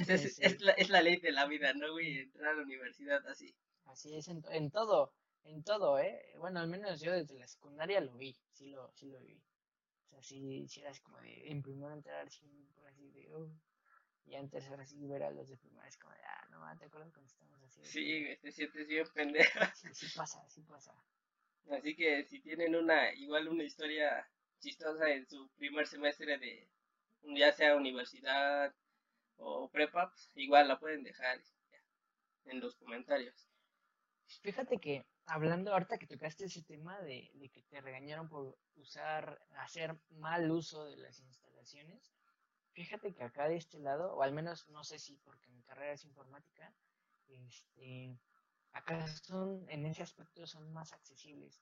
es, 0.08 0.38
es, 0.40 0.60
la, 0.60 0.72
es, 0.72 0.88
la, 0.90 1.02
ley 1.02 1.20
de 1.20 1.32
la 1.32 1.46
vida, 1.46 1.72
¿no, 1.74 1.92
güey? 1.92 2.18
Entrar 2.18 2.48
a 2.48 2.56
la 2.56 2.62
universidad 2.62 3.24
así. 3.28 3.54
Así 3.84 4.16
es, 4.16 4.28
en, 4.28 4.42
en, 4.50 4.70
todo, 4.70 5.14
en 5.44 5.62
todo, 5.62 5.98
¿eh? 5.98 6.32
Bueno, 6.38 6.60
al 6.60 6.68
menos 6.68 7.00
yo 7.00 7.12
desde 7.12 7.38
la 7.38 7.46
secundaria 7.46 8.00
lo 8.00 8.16
vi, 8.16 8.36
sí 8.52 8.68
lo, 8.70 8.92
sí 8.94 9.08
lo 9.08 9.20
vi. 9.20 9.40
O 10.06 10.08
sea, 10.08 10.22
sí, 10.22 10.66
sí 10.68 10.80
era 10.80 10.90
así 10.90 11.00
como 11.02 11.20
de, 11.20 11.50
en 11.50 11.62
primero 11.62 11.92
entrar 11.92 12.26
por 12.74 12.86
así 12.86 13.10
de, 13.10 13.32
oh. 13.32 13.50
Y 14.24 14.34
en 14.34 14.48
tercero 14.48 14.80
así 14.80 15.06
ver 15.06 15.24
a 15.24 15.30
los 15.30 15.48
de 15.48 15.56
primera 15.56 15.88
es 15.88 15.96
como 15.96 16.14
de, 16.14 16.20
ah, 16.24 16.46
no, 16.50 16.78
te 16.78 16.84
acuerdas 16.84 17.12
cuando 17.12 17.26
estamos 17.26 17.62
así. 17.64 17.84
Sí, 17.84 18.26
te 18.40 18.52
sientes 18.52 18.86
bien 18.86 19.06
pendeja. 19.12 19.74
Sí, 19.74 19.88
sí 19.92 20.06
pasa, 20.14 20.48
sí 20.48 20.62
pasa. 20.62 20.94
Así 21.70 21.96
que 21.96 22.24
si 22.24 22.40
tienen 22.40 22.76
una, 22.76 23.12
igual 23.14 23.48
una 23.48 23.64
historia 23.64 24.28
chistosa 24.60 25.10
en 25.10 25.26
su 25.28 25.48
primer 25.56 25.86
semestre 25.86 26.38
de, 26.38 26.68
ya 27.22 27.52
sea 27.52 27.76
universidad, 27.76 28.74
o 29.36 29.68
prepa, 29.70 30.12
igual 30.34 30.68
la 30.68 30.78
pueden 30.78 31.02
dejar 31.02 31.40
en 32.44 32.60
los 32.60 32.76
comentarios. 32.76 33.48
Fíjate 34.42 34.78
que 34.78 35.04
hablando 35.26 35.72
ahorita 35.72 35.98
que 35.98 36.06
tocaste 36.06 36.44
ese 36.44 36.62
tema 36.62 36.98
de, 37.00 37.30
que 37.52 37.62
te 37.62 37.80
regañaron 37.80 38.28
por 38.28 38.56
usar, 38.76 39.40
hacer 39.56 39.96
mal 40.10 40.50
uso 40.50 40.84
de 40.84 40.96
las 40.96 41.18
instalaciones, 41.20 42.12
fíjate 42.72 43.12
que 43.12 43.24
acá 43.24 43.48
de 43.48 43.56
este 43.56 43.78
lado, 43.78 44.14
o 44.14 44.22
al 44.22 44.32
menos 44.32 44.68
no 44.68 44.84
sé 44.84 44.98
si 44.98 45.16
porque 45.18 45.50
mi 45.50 45.62
carrera 45.62 45.92
es 45.92 46.04
informática, 46.04 46.72
este, 47.28 48.16
acá 48.72 49.06
son, 49.08 49.68
en 49.68 49.86
ese 49.86 50.02
aspecto 50.02 50.46
son 50.46 50.72
más 50.72 50.92
accesibles. 50.92 51.60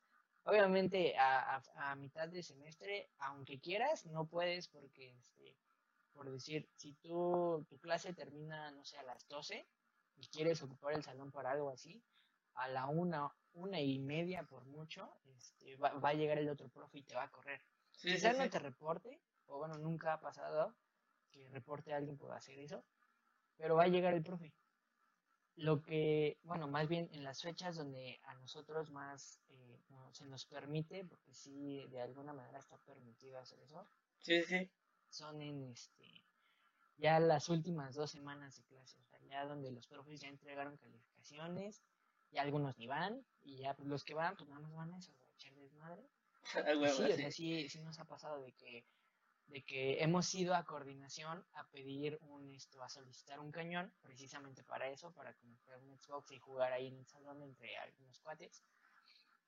Obviamente 0.48 1.14
a, 1.18 1.62
a 1.76 1.94
mitad 1.96 2.26
de 2.26 2.42
semestre, 2.42 3.10
aunque 3.18 3.60
quieras, 3.60 4.06
no 4.06 4.24
puedes 4.24 4.68
porque 4.68 5.10
este, 5.10 5.54
por 6.14 6.32
decir, 6.32 6.66
si 6.74 6.94
tú, 6.94 7.66
tu 7.68 7.78
clase 7.78 8.14
termina, 8.14 8.70
no 8.70 8.82
sé, 8.82 8.96
a 8.96 9.02
las 9.02 9.28
12 9.28 9.68
y 10.16 10.26
quieres 10.28 10.62
ocupar 10.62 10.94
el 10.94 11.04
salón 11.04 11.30
para 11.30 11.50
algo 11.50 11.70
así, 11.70 12.02
a 12.54 12.66
la 12.68 12.86
una, 12.86 13.30
una 13.52 13.78
y 13.80 13.98
media 13.98 14.42
por 14.42 14.64
mucho, 14.64 15.08
este, 15.36 15.76
va, 15.76 15.90
a 16.02 16.14
llegar 16.14 16.38
el 16.38 16.48
otro 16.48 16.70
profe 16.70 17.00
y 17.00 17.02
te 17.02 17.14
va 17.14 17.24
a 17.24 17.30
correr. 17.30 17.60
Quizás 17.92 18.38
no 18.38 18.48
te 18.48 18.58
reporte, 18.58 19.20
o 19.48 19.58
bueno, 19.58 19.76
nunca 19.76 20.14
ha 20.14 20.20
pasado 20.20 20.74
que 21.30 21.46
reporte 21.50 21.92
a 21.92 21.98
alguien 21.98 22.16
por 22.16 22.32
hacer 22.32 22.58
eso, 22.58 22.82
pero 23.58 23.76
va 23.76 23.84
a 23.84 23.88
llegar 23.88 24.14
el 24.14 24.22
profe. 24.22 24.54
Lo 25.58 25.82
que, 25.82 26.38
bueno, 26.44 26.68
más 26.68 26.88
bien 26.88 27.08
en 27.12 27.24
las 27.24 27.42
fechas 27.42 27.76
donde 27.76 28.20
a 28.24 28.34
nosotros 28.34 28.90
más 28.90 29.40
eh, 29.48 29.80
se 30.12 30.26
nos 30.26 30.46
permite, 30.46 31.04
porque 31.04 31.34
sí, 31.34 31.84
de 31.90 32.00
alguna 32.00 32.32
manera 32.32 32.58
está 32.58 32.78
permitido 32.78 33.38
hacer 33.38 33.58
eso. 33.60 33.86
Sí, 34.20 34.42
sí 34.44 34.70
son 35.10 35.40
en 35.40 35.64
este 35.64 36.22
ya 36.96 37.20
las 37.20 37.48
últimas 37.48 37.94
dos 37.94 38.10
semanas 38.10 38.56
de 38.56 38.64
clase, 38.64 38.98
o 39.00 39.04
sea, 39.06 39.20
ya 39.28 39.46
donde 39.46 39.70
los 39.70 39.86
profes 39.86 40.20
ya 40.20 40.28
entregaron 40.28 40.76
calificaciones, 40.78 41.84
y 42.32 42.38
algunos 42.38 42.76
ni 42.76 42.88
van, 42.88 43.24
y 43.42 43.58
ya 43.58 43.74
pues, 43.74 43.88
los 43.88 44.04
que 44.04 44.14
van, 44.14 44.36
pues 44.36 44.48
nada 44.48 44.60
más 44.60 44.74
van 44.74 44.92
a 44.92 44.98
eso, 44.98 45.12
a 45.12 45.32
echar 45.34 45.54
desmadre. 45.54 46.02
sí, 46.96 47.02
o 47.02 47.16
sea, 47.16 47.30
sí, 47.30 47.68
sí 47.68 47.80
nos 47.80 48.00
ha 48.00 48.04
pasado 48.04 48.42
de 48.42 48.52
que, 48.52 48.84
de 49.48 49.64
que 49.64 50.02
hemos 50.02 50.32
ido 50.34 50.54
a 50.54 50.64
coordinación 50.64 51.44
a 51.54 51.66
pedir 51.68 52.18
un, 52.22 52.54
esto, 52.54 52.82
a 52.82 52.88
solicitar 52.88 53.40
un 53.40 53.50
cañón, 53.50 53.92
precisamente 54.02 54.62
para 54.62 54.88
eso, 54.88 55.12
para 55.12 55.34
comprar 55.34 55.80
un 55.80 55.98
Xbox 55.98 56.30
y 56.32 56.38
jugar 56.38 56.72
ahí 56.72 56.88
en 56.88 56.98
el 56.98 57.06
salón 57.06 57.42
entre 57.42 57.76
algunos 57.78 58.20
cuates. 58.20 58.62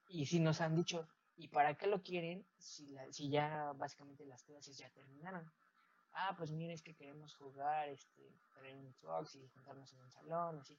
Y 0.09 0.27
sí 0.27 0.41
nos 0.41 0.61
han 0.61 0.75
dicho, 0.75 1.07
¿Y 1.41 1.49
para 1.49 1.75
qué 1.75 1.87
lo 1.87 2.03
quieren 2.03 2.47
si, 2.59 2.87
la, 2.89 3.11
si 3.11 3.31
ya 3.31 3.73
básicamente 3.75 4.27
las 4.27 4.43
clases 4.43 4.77
ya 4.77 4.91
terminaron? 4.91 5.51
Ah, 6.13 6.35
pues 6.37 6.51
mire, 6.51 6.75
es 6.75 6.83
que 6.83 6.95
queremos 6.95 7.35
jugar, 7.35 7.89
este, 7.89 8.31
traer 8.53 8.77
un 8.77 8.93
Xbox 8.93 9.37
y 9.37 9.49
juntarnos 9.49 9.91
en 9.95 10.01
un 10.01 10.11
salón, 10.11 10.59
así. 10.59 10.79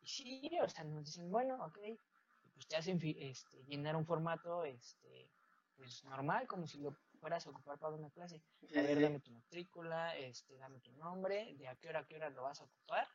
Y 0.00 0.06
sí, 0.06 0.50
o 0.62 0.68
sea, 0.68 0.84
nos 0.84 1.04
dicen, 1.04 1.30
bueno, 1.30 1.62
ok, 1.62 1.78
y 1.88 2.48
pues 2.54 2.66
te 2.66 2.76
hacen 2.76 2.98
este, 3.02 3.62
llenar 3.64 3.96
un 3.96 4.06
formato, 4.06 4.64
este, 4.64 5.30
pues 5.76 6.02
normal, 6.04 6.46
como 6.46 6.66
si 6.66 6.78
lo 6.78 6.96
fueras 7.18 7.46
a 7.46 7.50
ocupar 7.50 7.78
para 7.78 7.94
una 7.94 8.10
clase. 8.10 8.42
A 8.74 8.82
ver, 8.82 9.00
dame 9.00 9.20
tu 9.20 9.30
matrícula, 9.30 10.16
este, 10.16 10.56
dame 10.56 10.80
tu 10.80 10.92
nombre, 10.92 11.54
de 11.56 11.68
a 11.68 11.76
qué 11.76 11.88
hora 11.88 12.00
a 12.00 12.06
qué 12.06 12.16
hora 12.16 12.30
lo 12.30 12.42
vas 12.42 12.60
a 12.60 12.64
ocupar 12.64 13.06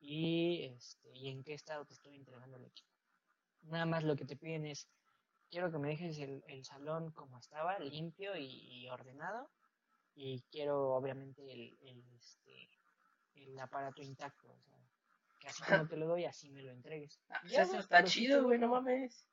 y, 0.00 0.64
este, 0.64 1.10
y 1.14 1.28
en 1.28 1.44
qué 1.44 1.54
estado 1.54 1.84
te 1.84 1.94
estoy 1.94 2.16
entregando 2.16 2.56
el 2.56 2.64
equipo. 2.64 2.90
Nada 3.62 3.86
más 3.86 4.04
lo 4.04 4.16
que 4.16 4.24
te 4.24 4.36
piden 4.36 4.66
es 4.66 4.88
quiero 5.50 5.70
que 5.70 5.78
me 5.78 5.88
dejes 5.88 6.18
el, 6.18 6.42
el 6.48 6.64
salón 6.64 7.12
como 7.12 7.38
estaba, 7.38 7.78
limpio 7.78 8.36
y, 8.36 8.88
ordenado. 8.88 9.48
Y 10.16 10.42
quiero, 10.50 10.94
obviamente, 10.94 11.42
el, 11.42 11.78
el, 11.82 12.04
este, 12.16 12.70
el 13.34 13.58
aparato 13.58 14.02
intacto. 14.02 14.48
O 14.48 14.60
sea, 14.60 14.78
que 15.38 15.48
así 15.48 15.62
como 15.62 15.86
te 15.86 15.96
lo 15.96 16.06
doy, 16.06 16.24
así 16.24 16.50
me 16.50 16.62
lo 16.62 16.72
entregues. 16.72 17.20
Ah, 17.30 17.38
pues 17.42 17.52
eso 17.52 17.78
está 17.78 18.02
chido, 18.04 18.44
güey, 18.44 18.58
no 18.58 18.68
mames. 18.68 19.28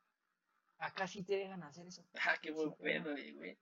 Acá 0.78 1.08
sí 1.08 1.24
te 1.24 1.38
dejan 1.38 1.63
hacer 1.63 1.88
eso. 1.88 2.04
Ah, 2.15 2.36
qué 2.41 2.52
buen 2.52 2.74
pedo, 2.74 3.15
güey. 3.36 3.58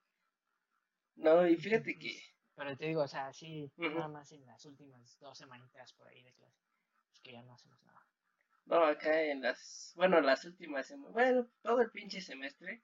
No, 1.20 1.46
y 1.46 1.58
fíjate 1.58 1.98
que. 2.00 2.18
Pero 2.56 2.78
te 2.78 2.88
digo, 2.88 3.02
o 3.04 3.08
sea, 3.08 3.32
sí, 3.34 3.72
nada 3.78 4.08
más 4.08 4.32
en 4.32 4.46
las 4.46 4.66
últimas 4.66 5.18
dos 5.20 5.38
semanitas 5.38 5.94
por 5.94 6.08
ahí 6.08 6.24
de 6.24 6.34
clase. 6.34 6.62
Es 7.14 7.20
que 7.22 7.34
ya 7.34 7.42
no 7.42 7.54
hacemos 7.54 7.82
nada. 7.84 8.06
No, 8.66 8.84
acá 8.86 9.22
en 9.24 9.42
las, 9.42 9.94
bueno, 9.96 10.22
las 10.22 10.46
últimas 10.46 10.88
semanas, 10.88 11.14
bueno, 11.14 11.50
todo 11.62 11.82
el 11.82 11.92
pinche 11.92 12.22
semestre 12.22 12.84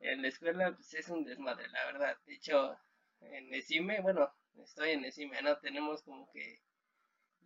en 0.00 0.22
la 0.22 0.28
escuela 0.28 0.74
pues 0.74 0.94
es 0.94 1.08
un 1.08 1.24
desmadre, 1.24 1.68
la 1.68 1.84
verdad. 1.86 2.16
De 2.26 2.34
hecho, 2.34 2.76
en 3.20 3.52
ECIME, 3.52 4.00
bueno, 4.00 4.32
estoy 4.62 4.90
en 4.90 5.04
ECIME, 5.04 5.42
¿no? 5.42 5.58
Tenemos 5.58 6.02
como 6.02 6.30
que 6.32 6.60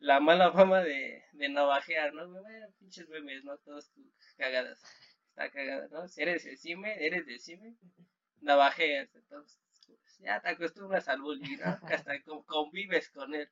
la 0.01 0.21
mala 0.21 0.53
fama 0.53 0.81
de, 0.83 1.25
de 1.33 1.49
navajear, 1.49 2.13
¿no? 2.13 2.29
Bueno, 2.29 2.67
pinches 2.79 3.09
memes, 3.09 3.45
¿no? 3.45 3.57
Todos 3.59 3.91
cagadas. 4.37 4.83
Está 5.29 5.51
cagada, 5.51 5.89
¿no? 5.89 6.09
Si 6.09 6.21
eres 6.23 6.45
ECIME, 6.45 7.07
eres 7.07 7.27
de 7.27 7.37
ECIME, 7.37 7.77
navajeas, 8.41 9.15
entonces 9.15 9.59
ya 10.21 10.41
te 10.41 10.51
acostumbras 10.51 11.09
al 11.09 11.21
bullying, 11.21 11.59
¿no? 11.59 11.79
Hasta 11.95 12.13
convives 12.47 13.11
con 13.11 13.35
él. 13.35 13.49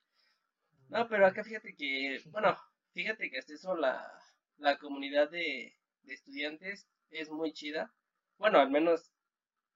No, 0.88 1.09
pero 1.09 1.26
acá 1.26 1.44
fíjate 1.44 1.74
que, 1.76 2.22
bueno, 2.26 2.57
Fíjate 2.98 3.31
que 3.31 3.38
hasta 3.38 3.54
eso 3.54 3.76
la, 3.76 4.12
la 4.57 4.76
comunidad 4.76 5.31
de, 5.31 5.72
estudiantes 6.07 6.88
es 7.11 7.31
muy 7.31 7.52
chida. 7.52 7.94
Bueno, 8.38 8.59
al 8.59 8.70
menos 8.70 9.12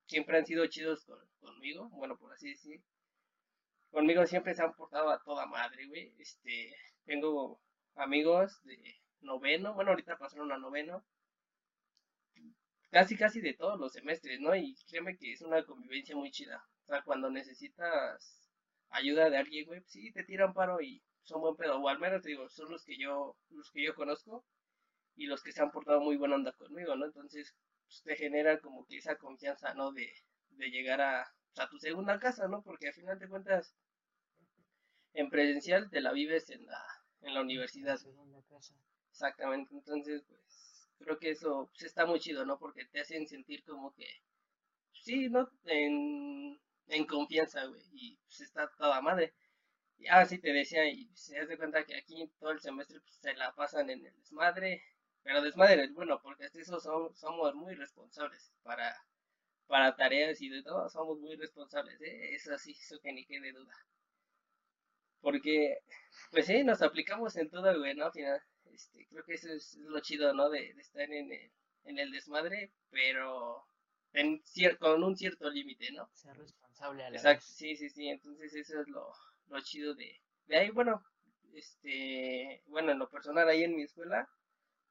siempre 0.07 0.39
han 0.39 0.45
sido 0.45 0.67
chidos 0.67 1.07
conmigo, 1.39 1.89
bueno, 1.91 2.19
por 2.19 2.33
así 2.33 2.49
decir. 2.51 2.83
Conmigo 3.93 4.27
siempre 4.27 4.57
se 4.57 4.63
han 4.63 4.75
portado 4.75 5.11
a 5.11 5.23
toda 5.23 5.47
madre, 5.47 5.87
güey. 5.87 6.13
Este, 6.19 6.75
tengo 7.05 7.61
amigos 7.95 8.61
de 8.65 8.97
noveno, 9.21 9.75
bueno, 9.75 9.91
ahorita 9.91 10.19
pasaron 10.19 10.51
a 10.51 10.59
noveno. 10.59 11.05
casi 12.91 13.17
casi 13.17 13.41
de 13.41 13.55
todos 13.55 13.79
los 13.79 13.93
semestres, 13.93 14.41
¿no? 14.41 14.57
Y 14.57 14.75
créeme 14.89 15.17
que 15.17 15.33
es 15.33 15.43
una 15.43 15.65
convivencia 15.65 16.17
muy 16.17 16.33
chida. 16.33 16.67
Sea, 16.93 17.03
cuando 17.03 17.31
necesitas 17.31 18.51
ayuda 18.91 19.31
de 19.31 19.39
alguien, 19.39 19.67
güey, 19.67 19.81
pues 19.81 19.93
sí, 19.93 20.13
te 20.13 20.25
tiran 20.25 20.53
paro 20.55 20.81
y 20.83 21.03
son 21.23 21.41
buen 21.41 21.57
pedo. 21.57 21.79
O 21.81 21.89
al 21.89 21.99
menos, 21.99 22.23
digo, 22.23 22.49
son 22.51 22.71
los 22.71 22.85
que 22.85 22.97
yo, 22.99 23.37
los 23.51 23.71
que 23.71 23.83
yo 23.85 23.95
conozco 23.95 24.45
y 25.17 25.27
los 25.27 25.43
que 25.43 25.53
se 25.53 25.63
han 25.63 25.71
portado 25.73 26.01
muy 26.01 26.17
buena 26.17 26.37
onda 26.37 26.53
conmigo, 26.53 26.97
¿no? 26.97 27.07
Entonces, 27.07 27.55
pues, 27.87 28.03
te 28.05 28.17
genera 28.17 28.61
como 28.61 28.87
que 28.87 28.99
esa 28.99 29.17
confianza, 29.17 29.75
¿no? 29.75 29.93
De, 29.93 30.13
de 30.51 30.71
llegar 30.71 31.01
a, 31.01 31.23
a 31.57 31.69
tu 31.71 31.79
segunda 31.79 32.19
casa, 32.21 32.49
¿no? 32.49 32.63
Porque 32.63 32.89
al 32.89 32.95
final 32.95 33.19
de 33.19 33.29
cuentas, 33.29 33.75
en 35.15 35.31
presencial 35.31 35.89
te 35.89 36.03
la 36.03 36.13
vives 36.13 36.51
en 36.51 36.67
la, 36.67 36.85
en 37.23 37.33
la 37.33 37.41
universidad. 37.41 37.99
Exactamente, 39.11 39.75
entonces, 39.75 40.23
pues, 40.29 40.89
creo 40.99 41.19
que 41.19 41.31
eso 41.31 41.69
pues, 41.73 41.85
está 41.85 42.05
muy 42.07 42.19
chido, 42.21 42.45
¿no? 42.45 42.59
Porque 42.59 42.85
te 42.87 43.01
hacen 43.01 43.27
sentir 43.29 43.63
como 43.65 43.93
que, 43.95 44.07
sí, 44.93 45.29
¿no? 45.31 45.51
En, 45.65 46.61
en 46.89 47.07
confianza, 47.07 47.65
güey, 47.67 47.83
y 47.93 48.17
pues 48.27 48.41
está 48.41 48.69
toda 48.79 49.01
madre. 49.01 49.35
Y 49.99 50.09
ah, 50.09 50.27
sí, 50.27 50.39
te 50.39 50.53
decía, 50.53 50.89
y 50.89 51.09
se 51.15 51.39
das 51.39 51.49
de 51.49 51.57
cuenta 51.57 51.85
que 51.85 51.97
aquí 51.97 52.29
todo 52.41 52.51
el 52.51 52.61
semestre 52.61 53.01
pues, 53.01 53.15
se 53.17 53.35
la 53.35 53.55
pasan 53.55 53.91
en 53.91 54.05
el 54.05 54.15
desmadre, 54.17 54.83
pero 55.23 55.43
desmadre 55.43 55.85
es 55.85 55.95
bueno, 55.95 56.21
porque 56.23 56.47
eso 56.53 56.81
son, 56.81 57.15
somos 57.15 57.55
muy 57.55 57.75
responsables 57.75 58.53
para, 58.63 58.95
para 59.67 59.95
tareas 59.97 60.41
y 60.43 60.49
de 60.49 60.63
todo, 60.63 60.89
somos 60.89 61.19
muy 61.21 61.37
responsables, 61.37 62.01
¿eh? 62.03 62.35
eso 62.35 62.59
sí, 62.59 62.73
eso 62.73 63.01
que 63.01 63.13
ni 63.13 63.25
quede 63.25 63.53
duda. 63.53 63.75
Porque, 65.21 65.79
pues 66.33 66.47
sí, 66.47 66.65
nos 66.65 66.83
aplicamos 66.83 67.37
en 67.37 67.49
todo, 67.49 67.79
güey, 67.79 67.95
¿no? 67.95 68.07
Al 68.07 68.13
final, 68.13 68.43
este, 68.73 69.07
creo 69.07 69.25
que 69.25 69.35
eso 69.35 69.53
es 69.53 69.77
lo 69.77 70.01
chido, 70.01 70.35
¿no? 70.35 70.51
De, 70.51 70.71
estar 70.79 71.03
en 71.03 71.31
el, 71.33 71.53
en 71.85 71.99
el 71.99 72.11
desmadre, 72.11 72.73
pero 72.91 73.65
en 74.15 74.43
con 74.81 75.05
un 75.05 75.17
cierto 75.17 75.49
límite, 75.49 75.93
¿no? 75.93 76.11
Ser 76.13 76.37
responsable 76.37 76.72
a 76.83 76.93
la 76.95 77.09
Exacto, 77.09 77.47
sí, 77.47 77.77
sí, 77.77 77.89
sí, 77.89 78.09
entonces 78.09 78.55
eso 78.55 78.81
es 78.81 78.89
lo, 78.89 79.13
lo 79.49 79.61
chido 79.61 79.95
de, 79.95 80.21
de 80.47 80.57
ahí, 80.57 80.71
bueno, 80.71 81.03
este, 81.55 82.63
bueno, 82.67 82.93
en 82.93 82.99
lo 82.99 83.09
personal 83.09 83.49
ahí 83.49 83.65
en 83.65 83.77
mi 83.77 83.83
escuela, 83.83 84.29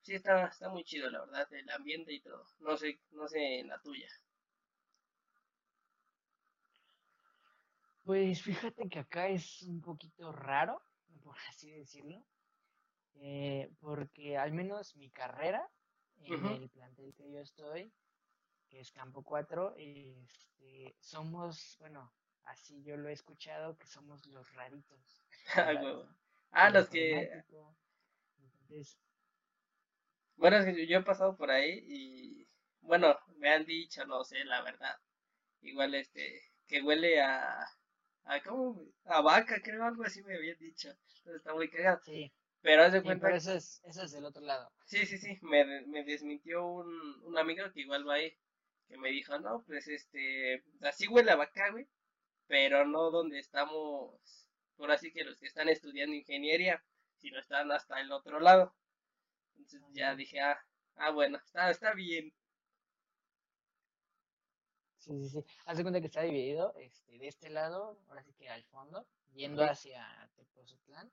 sí 0.02 0.16
está, 0.16 0.48
está 0.48 0.70
muy 0.70 0.84
chido, 0.84 1.10
la 1.10 1.22
verdad, 1.22 1.52
el 1.54 1.70
ambiente 1.70 2.14
y 2.14 2.22
todo, 2.22 2.46
no 2.60 2.78
sé, 2.78 3.00
no 3.12 3.28
sé 3.28 3.60
en 3.60 3.68
la 3.68 3.80
tuya. 3.82 4.08
Pues 8.04 8.42
fíjate 8.42 8.90
que 8.90 9.00
acá 9.00 9.28
es 9.30 9.62
un 9.64 9.82
poquito 9.82 10.32
raro, 10.32 10.82
por 11.24 11.36
así 11.50 11.72
decirlo, 11.72 12.26
eh, 13.16 13.70
porque 13.80 14.38
al 14.38 14.52
menos 14.54 14.96
mi 14.96 15.10
carrera, 15.12 15.70
en 16.24 16.46
el 16.46 16.70
plantel 16.70 17.14
que 17.16 17.32
yo 17.32 17.40
estoy, 17.40 17.92
que 18.72 18.80
es 18.80 18.92
Campo 18.94 19.22
4, 19.22 19.76
este, 19.78 20.96
somos, 21.02 21.76
bueno, 21.80 22.12
así 22.46 22.82
yo 22.84 22.96
lo 22.96 23.10
he 23.10 23.12
escuchado, 23.12 23.78
que 23.78 23.86
somos 23.86 24.26
los 24.28 24.50
raritos. 24.56 25.26
ah, 26.52 26.70
los 26.70 26.90
que... 26.90 27.44
Bueno, 30.38 30.58
es 30.58 30.66
que 30.66 30.88
yo 30.88 31.00
he 31.00 31.04
pasado 31.04 31.36
por 31.36 31.52
ahí 31.52 31.84
y, 31.86 32.48
bueno, 32.80 33.20
me 33.36 33.50
han 33.50 33.66
dicho, 33.66 34.06
no 34.06 34.24
sé, 34.24 34.46
la 34.46 34.62
verdad, 34.62 34.96
igual 35.62 35.94
este, 35.94 36.42
que 36.66 36.82
huele 36.82 37.22
a 37.22 37.68
a, 38.24 38.36
ah, 38.36 38.42
¿cómo? 38.44 38.82
a 39.06 39.22
vaca, 39.22 39.62
creo, 39.62 39.84
algo 39.84 40.04
así 40.04 40.22
me 40.24 40.36
habían 40.36 40.58
dicho. 40.60 40.90
Entonces 40.90 41.36
está 41.38 41.54
muy 41.54 41.70
cagado. 41.70 42.00
Sí. 42.06 42.32
Pero 42.62 42.84
haz 42.84 42.94
de 42.94 43.02
cuenta. 43.02 43.26
Pero 43.26 43.38
eso 43.38 43.54
es, 43.54 43.82
eso 43.84 44.04
es 44.04 44.12
del 44.12 44.26
otro 44.26 44.42
lado. 44.44 44.72
Sí, 44.86 45.06
sí, 45.06 45.18
sí. 45.18 45.40
Me, 45.42 45.66
me 45.88 46.04
desmintió 46.04 46.66
un, 46.66 46.88
un 47.24 47.38
amigo 47.38 47.72
que 47.74 47.82
igual 47.82 48.08
va 48.08 48.16
ahí. 48.16 48.34
Que 48.92 48.98
me 48.98 49.10
dijo, 49.10 49.40
no, 49.40 49.64
pues 49.64 49.88
este. 49.88 50.66
Así 50.82 51.08
huele 51.08 51.32
a 51.32 51.38
vaca, 51.38 51.72
güey. 51.72 51.88
Pero 52.48 52.86
no 52.86 53.10
donde 53.10 53.40
estamos. 53.40 54.20
Por 54.76 54.92
así 54.92 55.14
que 55.14 55.24
los 55.24 55.40
que 55.40 55.48
están 55.48 55.70
estudiando 55.70 56.14
ingeniería. 56.14 56.84
Sino 57.16 57.40
están 57.40 57.72
hasta 57.72 58.02
el 58.02 58.12
otro 58.12 58.42
lado. 58.42 58.76
Entonces 59.56 59.82
ya 59.94 60.14
dije, 60.14 60.42
ah, 60.42 60.60
ah 60.96 61.12
bueno, 61.12 61.38
está, 61.38 61.72
está 61.72 61.94
bien. 61.94 62.34
Sí, 64.98 65.18
sí, 65.22 65.30
sí. 65.30 65.46
Haz 65.66 65.78
de 65.78 65.84
cuenta 65.84 66.02
que 66.02 66.08
está 66.08 66.24
dividido 66.24 66.74
este, 66.76 67.18
de 67.18 67.28
este 67.30 67.50
lado, 67.50 67.98
ahora 68.10 68.24
sí 68.24 68.34
que 68.34 68.50
al 68.50 68.64
fondo, 68.66 69.08
yendo 69.32 69.64
hacia 69.64 70.06
Tepozotlán. 70.36 71.10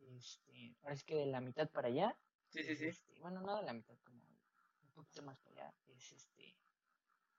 Este, 0.00 0.76
ahora 0.82 0.96
sí 0.96 1.04
que 1.06 1.14
de 1.14 1.26
la 1.26 1.40
mitad 1.40 1.70
para 1.70 1.88
allá. 1.88 2.14
Sí, 2.50 2.62
sí, 2.62 2.76
sí. 2.76 2.88
Este, 2.88 3.18
bueno, 3.20 3.40
no 3.40 3.56
de 3.56 3.62
la 3.62 3.72
mitad, 3.72 3.96
como 4.04 4.20
un 4.20 4.92
poquito 4.92 5.22
más 5.22 5.38
para 5.38 5.62
allá. 5.62 5.74
Es 5.88 6.12
este 6.12 6.54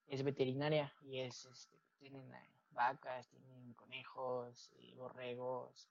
es 0.08 0.24
veterinaria 0.24 0.94
y 1.02 1.20
es 1.20 1.46
este 1.46 1.76
tienen 2.00 2.34
eh, 2.34 2.50
vacas, 2.72 3.28
tienen 3.30 3.74
conejos, 3.74 4.72
y 4.78 4.94
borregos, 4.94 5.90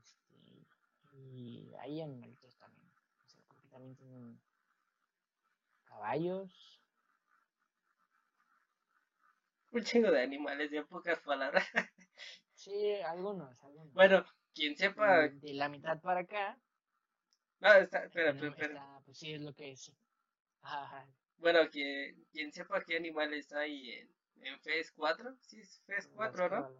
este, 0.00 0.66
y 1.12 1.72
hay 1.78 2.00
animalitos 2.00 2.56
también. 2.56 2.90
O 3.24 3.28
sea, 3.28 3.40
porque 3.46 3.68
también 3.68 3.94
tienen 3.94 4.40
caballos, 5.84 6.80
un 9.70 9.82
chingo 9.82 10.10
de 10.10 10.22
animales, 10.22 10.70
de 10.70 10.84
pocas 10.84 11.20
palabras. 11.20 11.64
sí, 12.54 12.94
algunos, 13.02 13.62
algunos. 13.62 13.92
Bueno, 13.92 14.24
quien 14.54 14.76
sepa. 14.76 15.28
De, 15.28 15.54
la 15.54 15.68
mitad 15.68 16.00
para 16.00 16.20
acá. 16.20 16.58
No, 17.60 17.72
está, 17.74 18.04
espera, 18.04 18.30
espera. 18.30 19.00
pues 19.04 19.18
sí, 19.18 19.32
es 19.32 19.40
lo 19.40 19.52
que 19.54 19.72
es. 19.72 19.92
Bueno, 21.38 21.68
que, 21.70 22.14
quien 22.32 22.52
sepa 22.52 22.82
qué 22.84 22.96
animales 22.96 23.52
hay 23.52 23.92
en, 23.92 24.14
en 24.42 24.60
FES 24.60 24.92
4, 24.92 25.36
sí 25.40 25.60
es 25.60 25.82
FES 25.86 26.08
4, 26.14 26.48
¿no? 26.48 26.70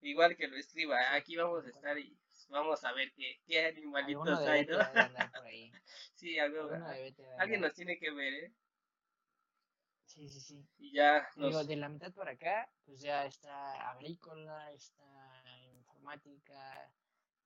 Igual 0.00 0.36
que 0.36 0.48
lo 0.48 0.56
escriba, 0.56 1.14
aquí 1.14 1.36
vamos 1.36 1.64
a 1.64 1.68
estar 1.68 1.98
y 1.98 2.16
vamos 2.48 2.84
a 2.84 2.92
ver 2.92 3.12
qué, 3.12 3.40
qué 3.46 3.66
animalitos 3.66 4.38
hay, 4.40 4.66
¿no? 4.66 4.78
sí, 6.14 6.38
algo, 6.38 6.70
alguien 7.38 7.60
nos 7.60 7.74
tiene 7.74 7.98
que 7.98 8.10
ver, 8.10 8.34
¿eh? 8.34 8.52
Sí, 10.12 10.28
sí, 10.28 10.40
sí. 10.40 10.68
Y 10.78 10.92
ya. 10.92 11.26
Digo, 11.36 11.64
de 11.64 11.76
la 11.76 11.88
mitad 11.88 12.12
para 12.12 12.32
acá, 12.32 12.70
pues 12.84 13.00
ya 13.00 13.24
está 13.24 13.90
agrícola, 13.92 14.70
está 14.72 15.42
informática, 15.72 16.92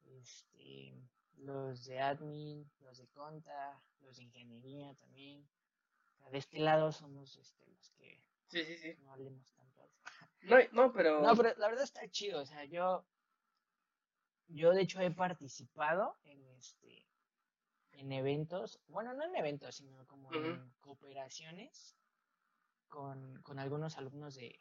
este, 0.05 0.93
los 1.37 1.85
de 1.85 2.01
admin, 2.01 2.69
los 2.81 2.99
de 2.99 3.07
conta, 3.09 3.81
los 4.01 4.17
de 4.17 4.25
ingeniería 4.25 4.93
también. 4.95 5.47
De 6.31 6.39
este 6.39 6.59
lado 6.59 6.93
somos 6.93 7.37
este, 7.37 7.67
los 7.67 7.91
que 7.91 8.21
sí, 8.49 8.65
sí, 8.65 8.77
sí. 8.77 8.97
no 9.03 9.13
hablemos 9.13 9.53
tanto. 9.53 9.89
No, 10.43 10.57
no, 10.73 10.93
pero... 10.93 11.21
No, 11.21 11.37
pero 11.37 11.55
la 11.57 11.69
verdad 11.69 11.85
está 11.85 12.09
chido, 12.09 12.43
o 12.43 12.47
sea, 12.47 12.65
yo, 12.65 13.05
yo 14.49 14.73
de 14.73 14.83
hecho 14.83 15.01
he 15.01 15.11
participado 15.11 16.17
en 16.25 16.45
este, 16.59 17.07
en 17.93 18.13
eventos, 18.13 18.81
bueno, 18.89 19.15
no 19.15 19.25
en 19.25 19.35
eventos, 19.37 19.77
sino 19.77 20.07
como 20.07 20.33
en 20.33 20.73
cooperaciones 20.81 21.97
con, 22.89 23.43
con 23.43 23.59
algunos 23.59 23.97
alumnos 23.99 24.35
de, 24.35 24.61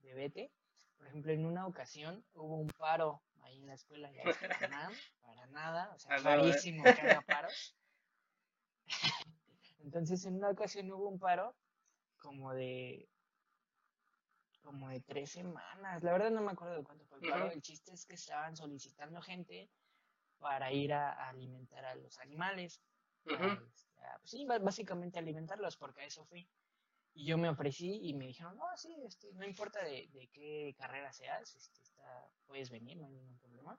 de 0.00 0.14
Bete. 0.14 0.52
Por 0.96 1.06
ejemplo, 1.08 1.32
en 1.32 1.44
una 1.44 1.66
ocasión 1.66 2.24
hubo 2.34 2.56
un 2.56 2.68
paro 2.68 3.22
ahí 3.42 3.58
en 3.58 3.66
la 3.66 3.74
escuela, 3.74 4.10
ya 4.12 4.22
para 4.40 4.68
nada, 4.68 4.90
para 5.20 5.46
nada, 5.48 5.92
o 5.94 5.98
sea, 5.98 6.16
rarísimo 6.18 6.84
que 6.84 6.90
haya 6.90 7.20
paros. 7.22 7.76
Entonces, 9.84 10.24
en 10.24 10.36
una 10.36 10.50
ocasión 10.50 10.90
hubo 10.90 11.08
un 11.08 11.18
paro 11.18 11.54
como 12.16 12.54
de 12.54 13.06
como 14.62 14.88
de 14.88 15.00
tres 15.00 15.30
semanas. 15.30 16.02
La 16.02 16.12
verdad 16.12 16.30
no 16.30 16.40
me 16.40 16.52
acuerdo 16.52 16.76
de 16.76 16.84
cuánto 16.84 17.04
fue 17.04 17.18
el 17.18 17.30
paro. 17.30 17.50
El 17.50 17.60
chiste 17.60 17.92
es 17.92 18.06
que 18.06 18.14
estaban 18.14 18.56
solicitando 18.56 19.20
gente 19.20 19.70
para 20.38 20.72
ir 20.72 20.94
a, 20.94 21.28
alimentar 21.28 21.84
a 21.84 21.94
los 21.96 22.18
animales. 22.18 22.80
Este, 23.26 24.00
pues 24.20 24.30
sí, 24.30 24.46
básicamente 24.46 25.18
alimentarlos, 25.18 25.76
porque 25.76 26.00
a 26.00 26.06
eso 26.06 26.24
fui. 26.24 26.48
Y 27.12 27.26
yo 27.26 27.36
me 27.36 27.50
ofrecí 27.50 28.00
y 28.08 28.14
me 28.14 28.26
dijeron, 28.26 28.56
no, 28.56 28.64
sí, 28.76 28.96
este, 29.06 29.32
no 29.34 29.44
importa 29.44 29.84
de, 29.84 30.08
de 30.12 30.28
qué 30.32 30.74
carrera 30.78 31.12
seas, 31.12 31.54
este, 31.54 31.82
está, 31.82 32.28
puedes 32.46 32.70
venir, 32.70 32.96
no 32.96 33.04
hay 33.04 33.12
ningún 33.12 33.38
problema. 33.38 33.78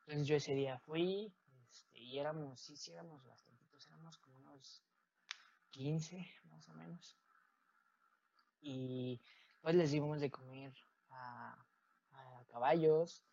Entonces 0.00 0.26
yo 0.26 0.36
ese 0.36 0.54
día 0.54 0.78
fui 0.78 1.32
este, 1.70 1.98
y 1.98 2.18
éramos, 2.18 2.60
sí, 2.60 2.76
sí, 2.76 2.92
éramos 2.92 3.24
bastantitos, 3.24 3.86
éramos 3.86 4.18
como 4.18 4.38
unos 4.38 4.82
15 5.70 6.26
más 6.44 6.68
o 6.68 6.74
menos. 6.74 7.16
Y 8.60 9.20
pues 9.60 9.74
les 9.74 9.90
dimos 9.90 10.20
de 10.20 10.30
comer 10.30 10.74
a, 11.10 11.52
a 12.12 12.44
caballos, 12.48 13.24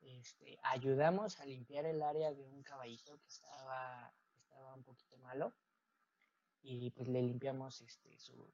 este, 0.00 0.58
ayudamos 0.62 1.38
a 1.40 1.44
limpiar 1.44 1.84
el 1.86 2.02
área 2.02 2.32
de 2.32 2.44
un 2.44 2.62
caballito 2.62 3.18
que 3.18 3.28
estaba, 3.28 4.12
estaba 4.38 4.74
un 4.74 4.82
poquito 4.82 5.18
malo. 5.18 5.52
Y 6.62 6.90
pues 6.90 7.08
le 7.08 7.22
limpiamos 7.22 7.80
este 7.80 8.18
su 8.18 8.52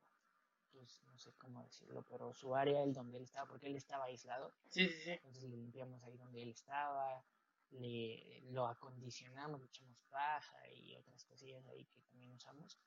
pues 0.73 1.03
no 1.05 1.19
sé 1.19 1.33
cómo 1.39 1.63
decirlo 1.63 2.05
pero 2.09 2.35
su 2.35 2.55
área 2.55 2.83
el 2.83 2.93
donde 2.93 3.17
él 3.17 3.25
estaba 3.25 3.49
porque 3.49 3.67
él 3.67 3.77
estaba 3.77 4.05
aislado. 4.05 4.55
Sí 4.69 4.87
sí 4.87 5.01
sí. 5.05 5.11
Entonces 5.11 5.45
le 5.45 5.57
limpiamos 5.57 6.03
ahí 6.05 6.17
donde 6.17 6.43
él 6.43 6.51
estaba 6.51 7.25
le 7.71 8.43
lo 8.53 8.67
acondicionamos 8.67 9.61
le 9.61 9.67
echamos 9.67 9.99
paja 10.11 10.71
y 10.71 10.95
otras 10.97 11.25
cosillas 11.25 11.67
ahí 11.67 11.85
que 11.87 12.01
también 12.03 12.31
usamos 12.33 12.79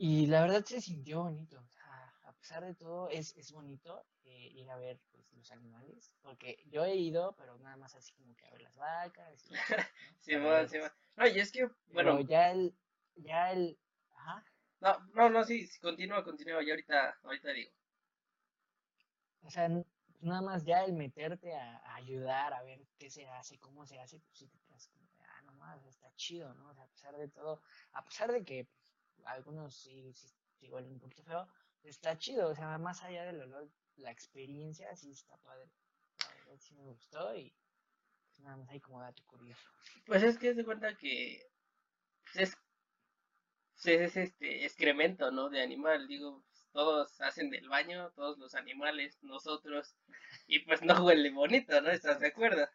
Y 0.00 0.26
la 0.26 0.42
verdad 0.42 0.64
se 0.64 0.80
sintió 0.80 1.24
bonito. 1.24 1.58
O 1.58 1.66
sea, 1.66 2.14
a 2.22 2.32
pesar 2.34 2.64
de 2.64 2.72
todo, 2.76 3.08
es, 3.10 3.36
es 3.36 3.50
bonito 3.50 4.06
eh, 4.26 4.48
ir 4.54 4.70
a 4.70 4.76
ver 4.76 5.00
pues, 5.10 5.32
los 5.32 5.50
animales. 5.50 6.12
Porque 6.22 6.56
yo 6.66 6.84
he 6.84 6.94
ido, 6.94 7.34
pero 7.36 7.58
nada 7.58 7.76
más 7.76 7.96
así 7.96 8.12
como 8.12 8.36
que 8.36 8.46
a 8.46 8.50
ver 8.52 8.62
las 8.62 8.76
vacas. 8.76 9.44
Y, 9.50 9.54
sí, 10.20 10.36
va, 10.36 10.68
sí, 10.68 10.78
va. 10.78 10.94
No, 11.16 11.26
y 11.26 11.40
es 11.40 11.50
que, 11.50 11.66
bueno. 11.88 12.16
Pero 12.16 12.20
ya 12.20 12.52
el. 12.52 12.72
Ya 13.16 13.50
el. 13.50 13.76
Ajá. 14.14 14.44
No, 14.78 14.98
no, 15.14 15.30
no, 15.30 15.42
sí, 15.42 15.68
continúa, 15.82 16.22
continúa. 16.22 16.62
Y 16.62 16.70
ahorita, 16.70 17.18
ahorita 17.24 17.50
digo. 17.50 17.72
O 19.42 19.50
sea, 19.50 19.68
pues 19.68 20.22
nada 20.22 20.42
más 20.42 20.64
ya 20.64 20.84
el 20.84 20.92
meterte 20.92 21.56
a, 21.56 21.94
ayudar, 21.96 22.54
a 22.54 22.62
ver 22.62 22.86
qué 22.98 23.10
se 23.10 23.26
hace, 23.26 23.58
cómo 23.58 23.84
se 23.84 23.98
hace, 23.98 24.20
pues 24.20 24.38
sí 24.38 24.46
te 24.46 24.60
quedas 24.60 24.86
como, 24.86 25.08
ah, 25.18 25.42
nomás, 25.42 25.84
está 25.86 26.08
chido, 26.14 26.54
¿no? 26.54 26.68
O 26.68 26.74
sea, 26.74 26.84
a 26.84 26.88
pesar 26.88 27.16
de 27.16 27.28
todo, 27.28 27.62
a 27.92 28.04
pesar 28.04 28.30
de 28.30 28.44
que 28.44 28.68
algunos 29.24 29.74
sí, 29.74 30.12
sí, 30.14 30.28
igual 30.60 30.84
un 30.86 30.98
poquito 30.98 31.22
feo, 31.22 31.48
está 31.82 32.16
chido, 32.18 32.48
o 32.50 32.54
sea, 32.54 32.78
más 32.78 33.02
allá 33.02 33.24
del 33.24 33.40
olor, 33.40 33.70
la 33.96 34.10
experiencia 34.10 34.94
sí 34.96 35.10
está 35.10 35.36
padre. 35.38 35.70
sí 36.58 36.74
me 36.74 36.84
gustó 36.84 37.34
y 37.34 37.54
pues 38.28 38.40
nada 38.40 38.56
más 38.56 38.70
hay 38.70 38.80
como 38.80 39.00
dato 39.00 39.22
curioso. 39.26 39.62
Pues 40.06 40.22
es 40.22 40.38
que 40.38 40.54
se 40.54 40.64
cuenta 40.64 40.96
que 40.96 41.42
pues 42.24 42.36
es, 42.36 42.56
pues 43.82 44.00
es 44.00 44.16
este 44.16 44.64
excremento, 44.64 45.30
¿no? 45.30 45.48
De 45.48 45.62
animal, 45.62 46.06
digo, 46.08 46.44
todos 46.72 47.20
hacen 47.20 47.50
del 47.50 47.68
baño, 47.68 48.10
todos 48.12 48.38
los 48.38 48.54
animales, 48.54 49.18
nosotros, 49.22 49.96
y 50.46 50.60
pues 50.60 50.82
no 50.82 51.04
huele 51.04 51.30
bonito, 51.30 51.80
¿no? 51.80 51.90
¿Estás 51.90 52.20
de 52.20 52.28
acuerdo? 52.28 52.68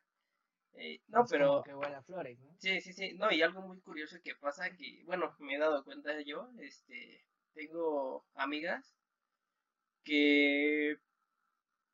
Eh, 0.75 0.99
no, 1.07 1.25
pero... 1.29 1.63
que 1.63 1.73
huele 1.73 1.95
a 1.95 2.03
flores, 2.03 2.39
¿no? 2.39 2.55
Sí, 2.59 2.81
sí, 2.81 2.93
sí. 2.93 3.13
No, 3.13 3.31
y 3.31 3.41
algo 3.41 3.61
muy 3.61 3.79
curioso 3.81 4.17
que 4.23 4.35
pasa 4.35 4.75
que, 4.75 5.03
bueno, 5.05 5.35
me 5.39 5.55
he 5.55 5.59
dado 5.59 5.83
cuenta 5.83 6.19
yo, 6.21 6.49
este, 6.59 7.25
tengo 7.53 8.25
amigas 8.35 8.95
que, 10.03 10.97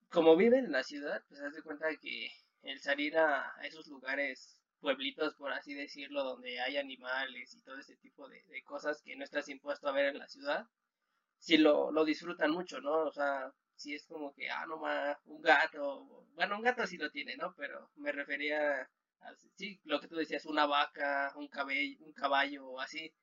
como 0.09 0.35
viven 0.35 0.65
en 0.65 0.71
la 0.71 0.83
ciudad, 0.83 1.23
pues 1.27 1.41
haz 1.41 1.53
de 1.53 1.61
cuenta 1.63 1.87
que 2.01 2.29
el 2.63 2.79
salir 2.79 3.17
a 3.17 3.53
esos 3.63 3.87
lugares, 3.87 4.59
pueblitos, 4.79 5.35
por 5.35 5.51
así 5.51 5.73
decirlo, 5.73 6.23
donde 6.23 6.59
hay 6.59 6.77
animales 6.77 7.53
y 7.53 7.61
todo 7.63 7.77
ese 7.79 7.95
tipo 7.97 8.27
de, 8.29 8.43
de 8.43 8.63
cosas 8.63 9.01
que 9.01 9.15
no 9.15 9.23
estás 9.23 9.49
impuesto 9.49 9.87
a 9.87 9.91
ver 9.91 10.05
en 10.07 10.19
la 10.19 10.27
ciudad, 10.27 10.65
sí 11.39 11.57
lo, 11.57 11.91
lo 11.91 12.05
disfrutan 12.05 12.51
mucho, 12.51 12.81
¿no? 12.81 12.93
O 13.05 13.11
sea, 13.11 13.53
si 13.79 13.95
es 13.95 14.05
como 14.05 14.33
que, 14.33 14.49
ah, 14.49 14.65
no 14.67 14.77
más, 14.77 15.17
un 15.25 15.41
gato, 15.41 16.25
bueno, 16.33 16.57
un 16.57 16.63
gato 16.63 16.85
sí 16.85 16.97
lo 16.97 17.09
tiene, 17.11 17.37
¿no? 17.37 17.53
Pero 17.55 17.89
me 17.95 18.11
refería 18.11 18.81
a, 18.81 19.35
sí, 19.55 19.79
lo 19.85 19.99
que 20.01 20.07
tú 20.07 20.15
decías, 20.17 20.45
una 20.45 20.65
vaca, 20.65 21.33
un 21.37 21.47
cabello, 21.47 21.97
un 22.05 22.13
caballo 22.13 22.67
o 22.67 22.79
así. 22.81 23.13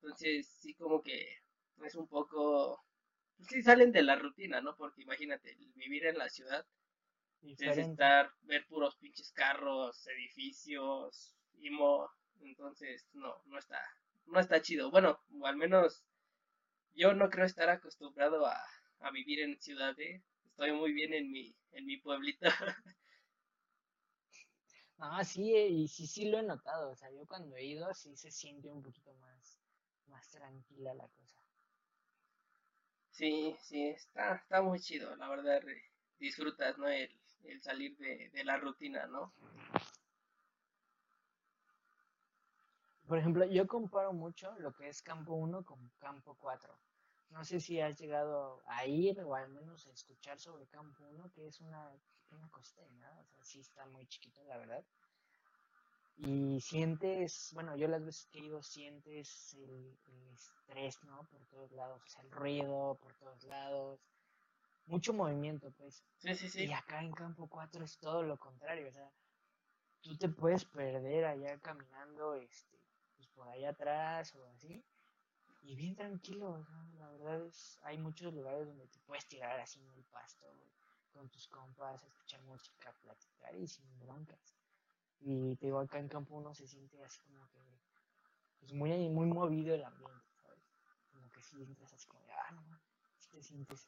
Entonces, 0.00 0.48
sí 0.60 0.74
como 0.74 1.02
que 1.02 1.38
es 1.84 1.94
un 1.96 2.06
poco, 2.08 2.84
pues 3.36 3.48
sí 3.48 3.62
salen 3.62 3.90
de 3.92 4.02
la 4.02 4.16
rutina, 4.16 4.60
¿no? 4.60 4.76
Porque 4.76 5.02
imagínate, 5.02 5.56
vivir 5.74 6.06
en 6.06 6.18
la 6.18 6.28
ciudad 6.28 6.64
es 7.42 7.78
estar, 7.78 8.32
ver 8.42 8.66
puros 8.66 8.96
pinches 8.96 9.32
carros, 9.32 10.06
edificios, 10.06 11.34
y 11.54 11.70
mo, 11.70 12.08
entonces 12.40 13.08
no, 13.14 13.42
no 13.46 13.58
está, 13.58 13.80
no 14.26 14.38
está 14.38 14.62
chido. 14.62 14.90
Bueno, 14.92 15.20
o 15.40 15.46
al 15.46 15.56
menos 15.56 16.04
yo 16.94 17.14
no 17.14 17.30
creo 17.30 17.46
estar 17.46 17.68
acostumbrado 17.68 18.46
a, 18.46 18.56
a 19.00 19.10
vivir 19.10 19.40
en 19.40 19.60
ciudad, 19.60 19.98
¿eh? 20.00 20.22
Estoy 20.46 20.72
muy 20.72 20.92
bien 20.92 21.14
en 21.14 21.30
mi, 21.30 21.54
en 21.72 21.86
mi 21.86 21.96
pueblito. 21.98 22.48
No, 24.98 25.08
sí, 25.24 25.54
eh, 25.56 25.66
y 25.68 25.88
sí, 25.88 26.06
sí 26.06 26.28
lo 26.30 26.38
he 26.38 26.42
notado. 26.42 26.90
O 26.90 26.94
sea, 26.96 27.10
yo 27.10 27.26
cuando 27.26 27.56
he 27.56 27.64
ido 27.64 27.92
sí 27.94 28.14
se 28.16 28.30
siente 28.30 28.70
un 28.70 28.82
poquito 28.82 29.14
más, 29.14 29.58
más 30.06 30.28
tranquila 30.30 30.92
la 30.94 31.08
cosa. 31.08 31.42
Sí, 33.10 33.54
sí, 33.60 33.88
está, 33.88 34.36
está 34.36 34.62
muy 34.62 34.80
chido, 34.80 35.14
la 35.16 35.28
verdad. 35.28 35.60
Disfrutas, 36.18 36.78
¿no? 36.78 36.88
El, 36.88 37.10
el 37.44 37.60
salir 37.60 37.96
de, 37.98 38.30
de 38.30 38.44
la 38.44 38.56
rutina, 38.56 39.06
¿no? 39.06 39.34
Por 43.08 43.18
ejemplo, 43.18 43.44
yo 43.44 43.66
comparo 43.66 44.12
mucho 44.12 44.54
lo 44.60 44.72
que 44.72 44.88
es 44.88 45.02
campo 45.02 45.34
1 45.34 45.64
con 45.64 45.90
campo 45.98 46.36
4. 46.38 46.78
No 47.30 47.44
sé 47.44 47.60
si 47.60 47.80
has 47.80 47.98
llegado 47.98 48.62
a 48.66 48.86
ir 48.86 49.20
o 49.20 49.34
al 49.34 49.48
menos 49.50 49.86
a 49.86 49.92
escuchar 49.92 50.38
sobre 50.38 50.66
Campo 50.66 51.04
1, 51.04 51.30
que 51.32 51.46
es 51.46 51.60
una, 51.60 51.92
de 52.30 52.90
nada, 52.98 53.20
o 53.20 53.26
sea, 53.26 53.44
sí 53.44 53.60
está 53.60 53.86
muy 53.86 54.06
chiquito, 54.06 54.42
la 54.44 54.58
verdad. 54.58 54.84
Y 56.16 56.60
sientes, 56.60 57.50
bueno, 57.54 57.76
yo 57.76 57.86
las 57.86 58.04
veces 58.04 58.26
que 58.26 58.40
he 58.40 58.44
ido 58.46 58.62
sientes 58.62 59.54
el, 59.54 59.96
estrés, 60.32 61.02
¿no? 61.04 61.22
Por 61.30 61.44
todos 61.46 61.72
lados, 61.72 62.02
o 62.04 62.08
sea, 62.08 62.22
el 62.22 62.30
ruido 62.30 62.98
por 63.00 63.14
todos 63.14 63.44
lados, 63.44 64.00
mucho 64.86 65.12
movimiento, 65.12 65.70
pues. 65.72 66.02
Sí, 66.16 66.34
sí, 66.34 66.48
sí. 66.48 66.64
Y 66.64 66.72
acá 66.72 67.00
en 67.02 67.12
Campo 67.12 67.46
4 67.48 67.84
es 67.84 67.98
todo 67.98 68.22
lo 68.22 68.36
contrario, 68.36 68.88
o 68.88 68.92
sea, 68.92 69.10
tú 70.00 70.16
te 70.16 70.28
puedes 70.28 70.64
perder 70.64 71.24
allá 71.24 71.58
caminando, 71.60 72.34
este, 72.34 72.78
pues 73.16 73.28
por 73.28 73.48
allá 73.48 73.70
atrás 73.70 74.34
o 74.34 74.44
así, 74.46 74.84
y 75.68 75.74
bien 75.74 75.94
tranquilo, 75.94 76.66
la 76.98 77.10
verdad 77.10 77.44
es, 77.44 77.78
hay 77.82 77.98
muchos 77.98 78.32
lugares 78.32 78.66
donde 78.66 78.86
te 78.86 78.98
puedes 79.00 79.26
tirar 79.26 79.60
así 79.60 79.78
en 79.78 79.92
el 79.92 80.04
pasto, 80.04 80.46
con 81.12 81.28
tus 81.28 81.46
compas, 81.46 82.02
escuchar 82.02 82.40
música, 82.44 82.90
platicar 83.02 83.54
y 83.54 83.66
sin 83.66 83.84
broncas. 83.98 84.56
Y 85.20 85.56
te 85.56 85.66
digo, 85.66 85.78
acá 85.78 85.98
en 85.98 86.08
campo 86.08 86.36
uno 86.36 86.54
se 86.54 86.66
siente 86.66 87.04
así 87.04 87.20
como 87.20 87.46
que, 87.50 87.60
pues 88.60 88.72
muy, 88.72 89.10
muy 89.10 89.26
movido 89.26 89.74
el 89.74 89.84
ambiente, 89.84 90.24
¿sabes? 90.42 90.64
Como 91.12 91.28
que 91.28 91.42
si 91.42 91.62
entras 91.62 91.92
así 91.92 92.08
como 92.08 92.24
ah, 92.30 92.50
no, 92.52 92.80
si 93.18 93.28
te 93.28 93.42
sientes 93.42 93.86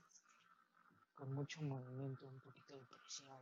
con 1.14 1.33
mucho 1.33 1.62
movimiento, 1.62 2.27
un 2.27 2.40
poquito 2.40 2.77
de 2.77 2.85
presión. 2.85 3.38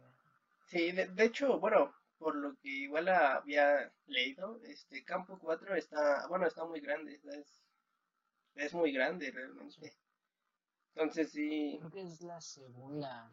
Sí, 0.66 0.92
de, 0.92 1.08
de, 1.08 1.24
hecho, 1.24 1.58
bueno, 1.58 1.92
por 2.18 2.36
lo 2.36 2.54
que 2.58 2.68
igual 2.68 3.08
había 3.08 3.92
leído, 4.06 4.60
este 4.62 5.04
campo 5.04 5.36
4 5.40 5.74
está, 5.74 6.28
bueno, 6.28 6.46
está 6.46 6.64
muy 6.64 6.78
grande, 6.78 7.18
¿sabes? 7.18 7.58
Es 8.58 8.74
muy 8.74 8.92
grande 8.92 9.30
realmente. 9.30 9.92
Entonces 10.94 11.30
sí. 11.30 11.76
Creo 11.78 11.90
que 11.90 12.02
es 12.02 12.20
la 12.22 12.40
segunda. 12.40 13.30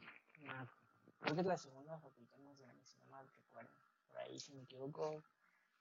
creo 1.20 1.36
que 1.36 1.42
es 1.42 1.48
la 1.48 1.58
segunda 1.58 2.00
facultad 2.00 2.38
más 2.40 2.58
grande, 2.60 2.86
si 2.86 3.00
no 3.00 3.08
mal 3.08 3.28
recuerdo. 3.28 3.72
Por 4.08 4.18
ahí, 4.20 4.40
si 4.40 4.54
me 4.54 4.64
equivoco, 4.64 5.24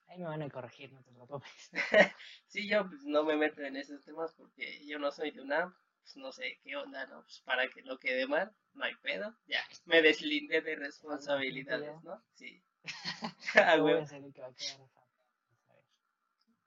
ahí 0.06 0.18
me 0.18 0.24
van 0.24 0.42
a 0.42 0.50
corregir, 0.50 0.92
no 0.92 1.02
te 1.02 1.12
preocupes. 1.12 1.70
sí, 2.46 2.68
yo 2.68 2.88
pues, 2.88 3.04
no 3.04 3.22
me 3.24 3.36
meto 3.36 3.62
en 3.62 3.76
esos 3.76 4.02
temas 4.02 4.32
porque 4.34 4.84
yo 4.86 4.98
no 4.98 5.10
soy 5.12 5.30
de 5.30 5.42
una, 5.42 5.76
pues 6.00 6.16
no 6.16 6.32
sé 6.32 6.58
qué 6.62 6.76
onda, 6.76 7.06
¿no? 7.06 7.22
Pues 7.22 7.40
para 7.44 7.68
que 7.68 7.82
no 7.82 7.98
quede 7.98 8.26
mal, 8.26 8.50
no 8.72 8.84
hay 8.84 8.94
pedo. 8.96 9.36
Ya, 9.46 9.62
me 9.84 10.00
deslindé 10.00 10.62
de 10.62 10.76
responsabilidades, 10.76 12.02
¿no? 12.02 12.24
Sí. 12.32 12.62
ah, 13.56 13.76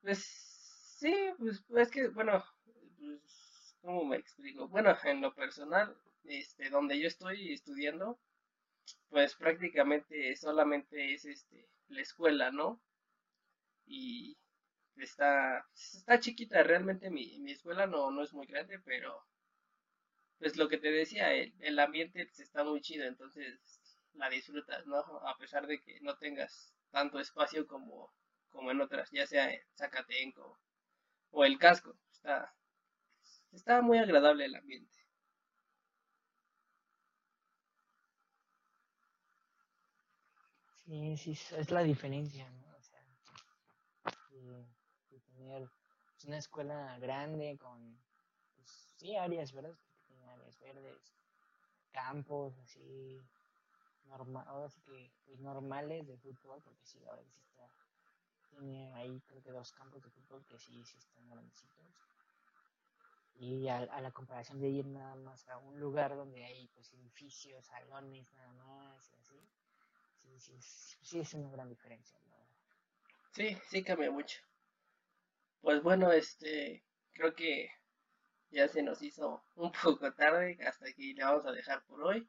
Pues 0.02 0.20
sí, 1.00 1.13
pues 1.40 1.63
es 1.76 1.92
que, 1.92 2.08
bueno, 2.10 2.44
pues, 3.08 3.76
¿cómo 3.82 4.06
me 4.06 4.17
explico? 4.17 4.67
Bueno, 4.67 4.96
en 5.04 5.22
lo 5.22 5.34
personal, 5.34 5.96
este, 6.26 6.70
donde 6.70 7.00
yo 7.00 7.08
estoy 7.08 7.54
estudiando, 7.54 8.20
pues 9.10 9.36
prácticamente 9.36 10.36
solamente 10.36 11.13
es 11.13 11.26
este 11.26 11.70
la 11.89 12.02
escuela, 12.02 12.52
¿no? 12.52 12.82
Y 13.88 14.38
está, 14.98 15.65
está 15.74 16.20
chiquita, 16.20 16.62
realmente 16.63 17.10
mi, 17.10 17.39
mi 17.39 17.52
escuela 17.54 17.88
no, 17.88 18.12
no 18.12 18.24
es 18.24 18.34
muy 18.34 18.46
grande, 18.46 18.80
pero 18.80 19.26
pues 20.39 20.56
lo 20.58 20.67
que 20.70 20.78
te 20.78 20.91
decía, 20.91 21.34
el, 21.34 21.54
el 21.60 21.80
ambiente 21.80 22.22
está 22.38 22.63
muy 22.63 22.82
chido, 22.82 23.06
entonces 23.06 23.60
la 24.13 24.30
disfrutas, 24.30 24.86
¿no? 24.86 24.98
A 25.28 25.38
pesar 25.38 25.67
de 25.67 25.80
que 25.82 26.00
no 26.02 26.17
tengas 26.17 26.74
tanto 26.91 27.20
espacio 27.20 27.67
como, 27.67 28.12
como 28.50 28.72
en 28.72 28.82
otras, 28.82 29.10
ya 29.12 29.26
sea 29.28 29.52
en 29.54 29.62
Zacatenco 29.76 30.60
o 31.31 31.46
el 31.46 31.58
casco, 31.60 31.98
está, 32.12 32.54
estaba 33.52 33.81
muy 33.81 33.98
agradable 33.98 34.45
el 34.45 34.56
ambiente. 34.56 34.98
Sí, 40.87 41.17
sí, 41.17 41.31
es 41.31 41.69
la 41.71 41.83
diferencia, 41.83 42.50
¿no? 42.50 42.77
O 42.77 42.81
sea, 42.81 43.02
de, 44.29 44.65
tener 45.33 45.69
pues, 46.12 46.25
una 46.25 46.37
escuela 46.37 46.98
grande 47.00 47.58
con, 47.58 48.00
pues, 48.56 48.69
sí, 48.98 49.15
áreas 49.17 49.52
verdes, 49.52 49.77
áreas 50.29 50.58
verdes, 50.60 51.13
campos 51.91 52.58
así, 52.60 53.19
normal, 54.06 54.45
ahora 54.48 54.69
que, 54.85 55.12
pues, 55.25 55.39
normales 55.41 56.08
de 56.08 56.17
fútbol, 56.17 56.62
porque 56.63 56.85
sí, 56.85 57.04
ahora 57.06 57.23
sí 57.25 57.37
está, 57.41 57.69
tiene 58.50 58.93
ahí 58.93 59.19
creo 59.27 59.43
que 59.43 59.52
dos 59.52 59.73
campos 59.73 60.02
de 60.02 60.10
fútbol 60.10 60.45
que 60.45 60.58
sí, 60.58 60.81
sí 60.85 60.98
están 60.98 61.27
grandecitos 61.29 62.06
y 63.40 63.67
a, 63.67 63.85
la 64.02 64.12
comparación 64.12 64.60
de 64.60 64.69
ir 64.69 64.85
nada 64.88 65.15
más 65.15 65.48
a 65.50 65.58
un 65.58 65.79
lugar 65.79 66.15
donde 66.15 66.44
hay 66.44 66.67
pues 66.69 66.92
edificios, 66.94 67.65
salones 67.65 68.31
nada 68.33 68.54
más 68.54 69.12
y 69.12 69.15
así, 69.15 69.40
sí, 70.17 70.40
sí, 70.40 70.98
sí, 71.02 71.19
es 71.19 71.33
una 71.33 71.50
gran 71.52 71.69
diferencia. 71.69 72.19
Sí, 73.31 73.56
sí 73.69 73.83
cambia 73.83 74.10
mucho. 74.10 74.40
Pues 75.62 75.83
bueno, 75.83 76.12
este, 76.12 76.83
creo 77.13 77.35
que 77.35 77.69
ya 78.50 78.67
se 78.67 78.81
nos 78.81 79.02
hizo 79.02 79.44
un 79.56 79.71
poco 79.83 80.12
tarde, 80.13 80.58
hasta 80.65 80.88
aquí 80.88 81.13
le 81.13 81.23
vamos 81.23 81.46
a 81.46 81.52
dejar 81.52 81.83
por 81.85 82.02
hoy. 82.02 82.27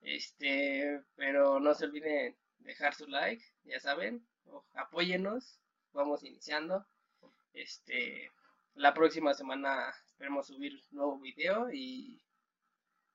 Este, 0.00 1.02
pero 1.14 1.60
no 1.60 1.74
se 1.74 1.84
olviden 1.84 2.36
dejar 2.58 2.94
su 2.94 3.06
like, 3.06 3.44
ya 3.64 3.78
saben, 3.78 4.26
apóyenos, 4.74 5.60
vamos 5.92 6.24
iniciando. 6.24 6.86
Este, 7.52 8.30
la 8.74 8.94
próxima 8.94 9.34
semana 9.34 9.94
esperemos 10.12 10.46
subir 10.46 10.80
nuevo 10.90 11.18
video 11.18 11.72
y 11.72 12.22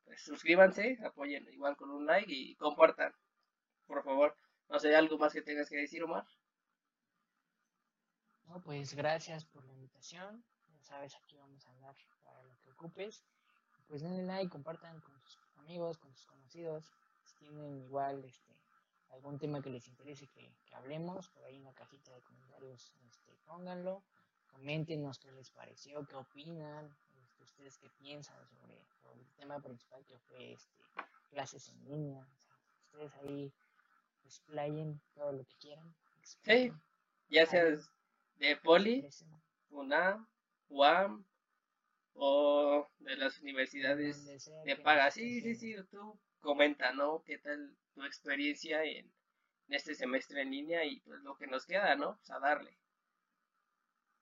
pues 0.03 0.21
suscríbanse, 0.21 0.97
apoyen 1.05 1.47
igual 1.53 1.77
con 1.77 1.89
un 1.91 2.05
like 2.05 2.31
y 2.31 2.55
compartan, 2.55 3.13
por 3.85 4.03
favor. 4.03 4.35
No 4.69 4.79
sé, 4.79 4.95
¿algo 4.95 5.17
más 5.17 5.31
que 5.31 5.41
tengas 5.41 5.69
que 5.69 5.77
decir, 5.77 6.03
Omar? 6.03 6.25
No, 8.45 8.61
pues 8.61 8.93
gracias 8.93 9.45
por 9.45 9.63
la 9.65 9.73
invitación. 9.73 10.43
Ya 10.69 10.81
sabes, 10.83 11.15
aquí 11.15 11.35
vamos 11.37 11.65
a 11.65 11.71
hablar 11.71 11.95
para 12.23 12.43
lo 12.43 12.57
que 12.59 12.71
ocupes. 12.71 13.23
Pues 13.87 14.01
denle 14.01 14.23
like, 14.23 14.49
compartan 14.49 14.99
con 14.99 15.17
sus 15.21 15.37
amigos, 15.57 15.97
con 15.97 16.13
sus 16.13 16.25
conocidos. 16.25 16.91
Si 17.23 17.35
tienen 17.37 17.77
igual 17.77 18.23
este 18.25 18.57
algún 19.09 19.39
tema 19.39 19.61
que 19.61 19.69
les 19.69 19.87
interese 19.87 20.27
que, 20.27 20.53
hablemos, 20.73 21.29
por 21.29 21.43
ahí 21.45 21.55
en 21.55 21.63
la 21.63 21.73
cajita 21.73 22.13
de 22.13 22.21
comentarios 22.21 22.93
este, 23.07 23.37
pónganlo. 23.45 24.03
Coméntenos 24.47 25.19
qué 25.19 25.31
les 25.31 25.49
pareció, 25.51 26.05
qué 26.07 26.15
opinan, 26.15 26.95
este, 27.21 27.43
ustedes 27.43 27.77
qué 27.77 27.89
piensan 27.99 28.37
sobre, 28.47 28.75
el 29.19 29.27
tema 29.37 29.59
principal 29.59 30.03
que 30.05 30.17
fue 30.19 30.53
este, 30.53 30.83
clases 31.29 31.69
en 31.69 31.83
línea. 31.85 32.27
ustedes 32.91 33.13
ahí 33.15 33.53
explayen 34.25 35.01
todo 35.13 35.31
lo 35.31 35.45
que 35.45 35.55
quieran. 35.57 35.95
Sí, 36.43 36.73
ya 37.29 37.45
sea 37.45 37.63
de 38.35 38.57
Poli, 38.57 39.07
UNAM, 39.69 40.27
UAM 40.69 41.25
o 42.13 42.87
de 42.99 43.15
las 43.15 43.39
universidades 43.41 44.25
de 44.65 44.75
paga. 44.75 45.11
Sí, 45.11 45.41
sí, 45.41 45.55
sí, 45.55 45.75
tú 45.89 46.19
comenta, 46.41 46.91
¿no? 46.93 47.23
¿Qué 47.23 47.37
tal 47.37 47.75
tu 47.93 48.03
experiencia 48.03 48.83
en, 48.83 49.11
este 49.69 49.95
semestre 49.95 50.41
en 50.41 50.51
línea 50.51 50.85
y 50.85 50.99
pues 51.01 51.19
lo 51.21 51.35
que 51.35 51.47
nos 51.47 51.65
queda, 51.65 51.95
¿no? 51.95 52.17
Pues 52.17 52.31
a 52.31 52.39
darle. 52.39 52.77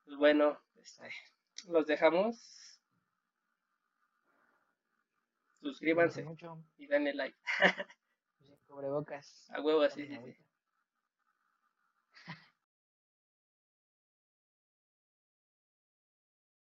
Pues 0.06 0.18
bueno, 0.18 0.60
este, 0.76 1.10
los 1.68 1.88
dejamos. 1.88 2.80
Suscríbanse 5.62 6.26
y 6.78 6.88
denle 6.88 7.14
like. 7.14 7.38
Cubrebocas. 8.68 9.50
A 9.52 9.62
huevo, 9.62 9.90
sí, 9.90 10.06
sí, 10.06 10.18
sí. 10.24 10.45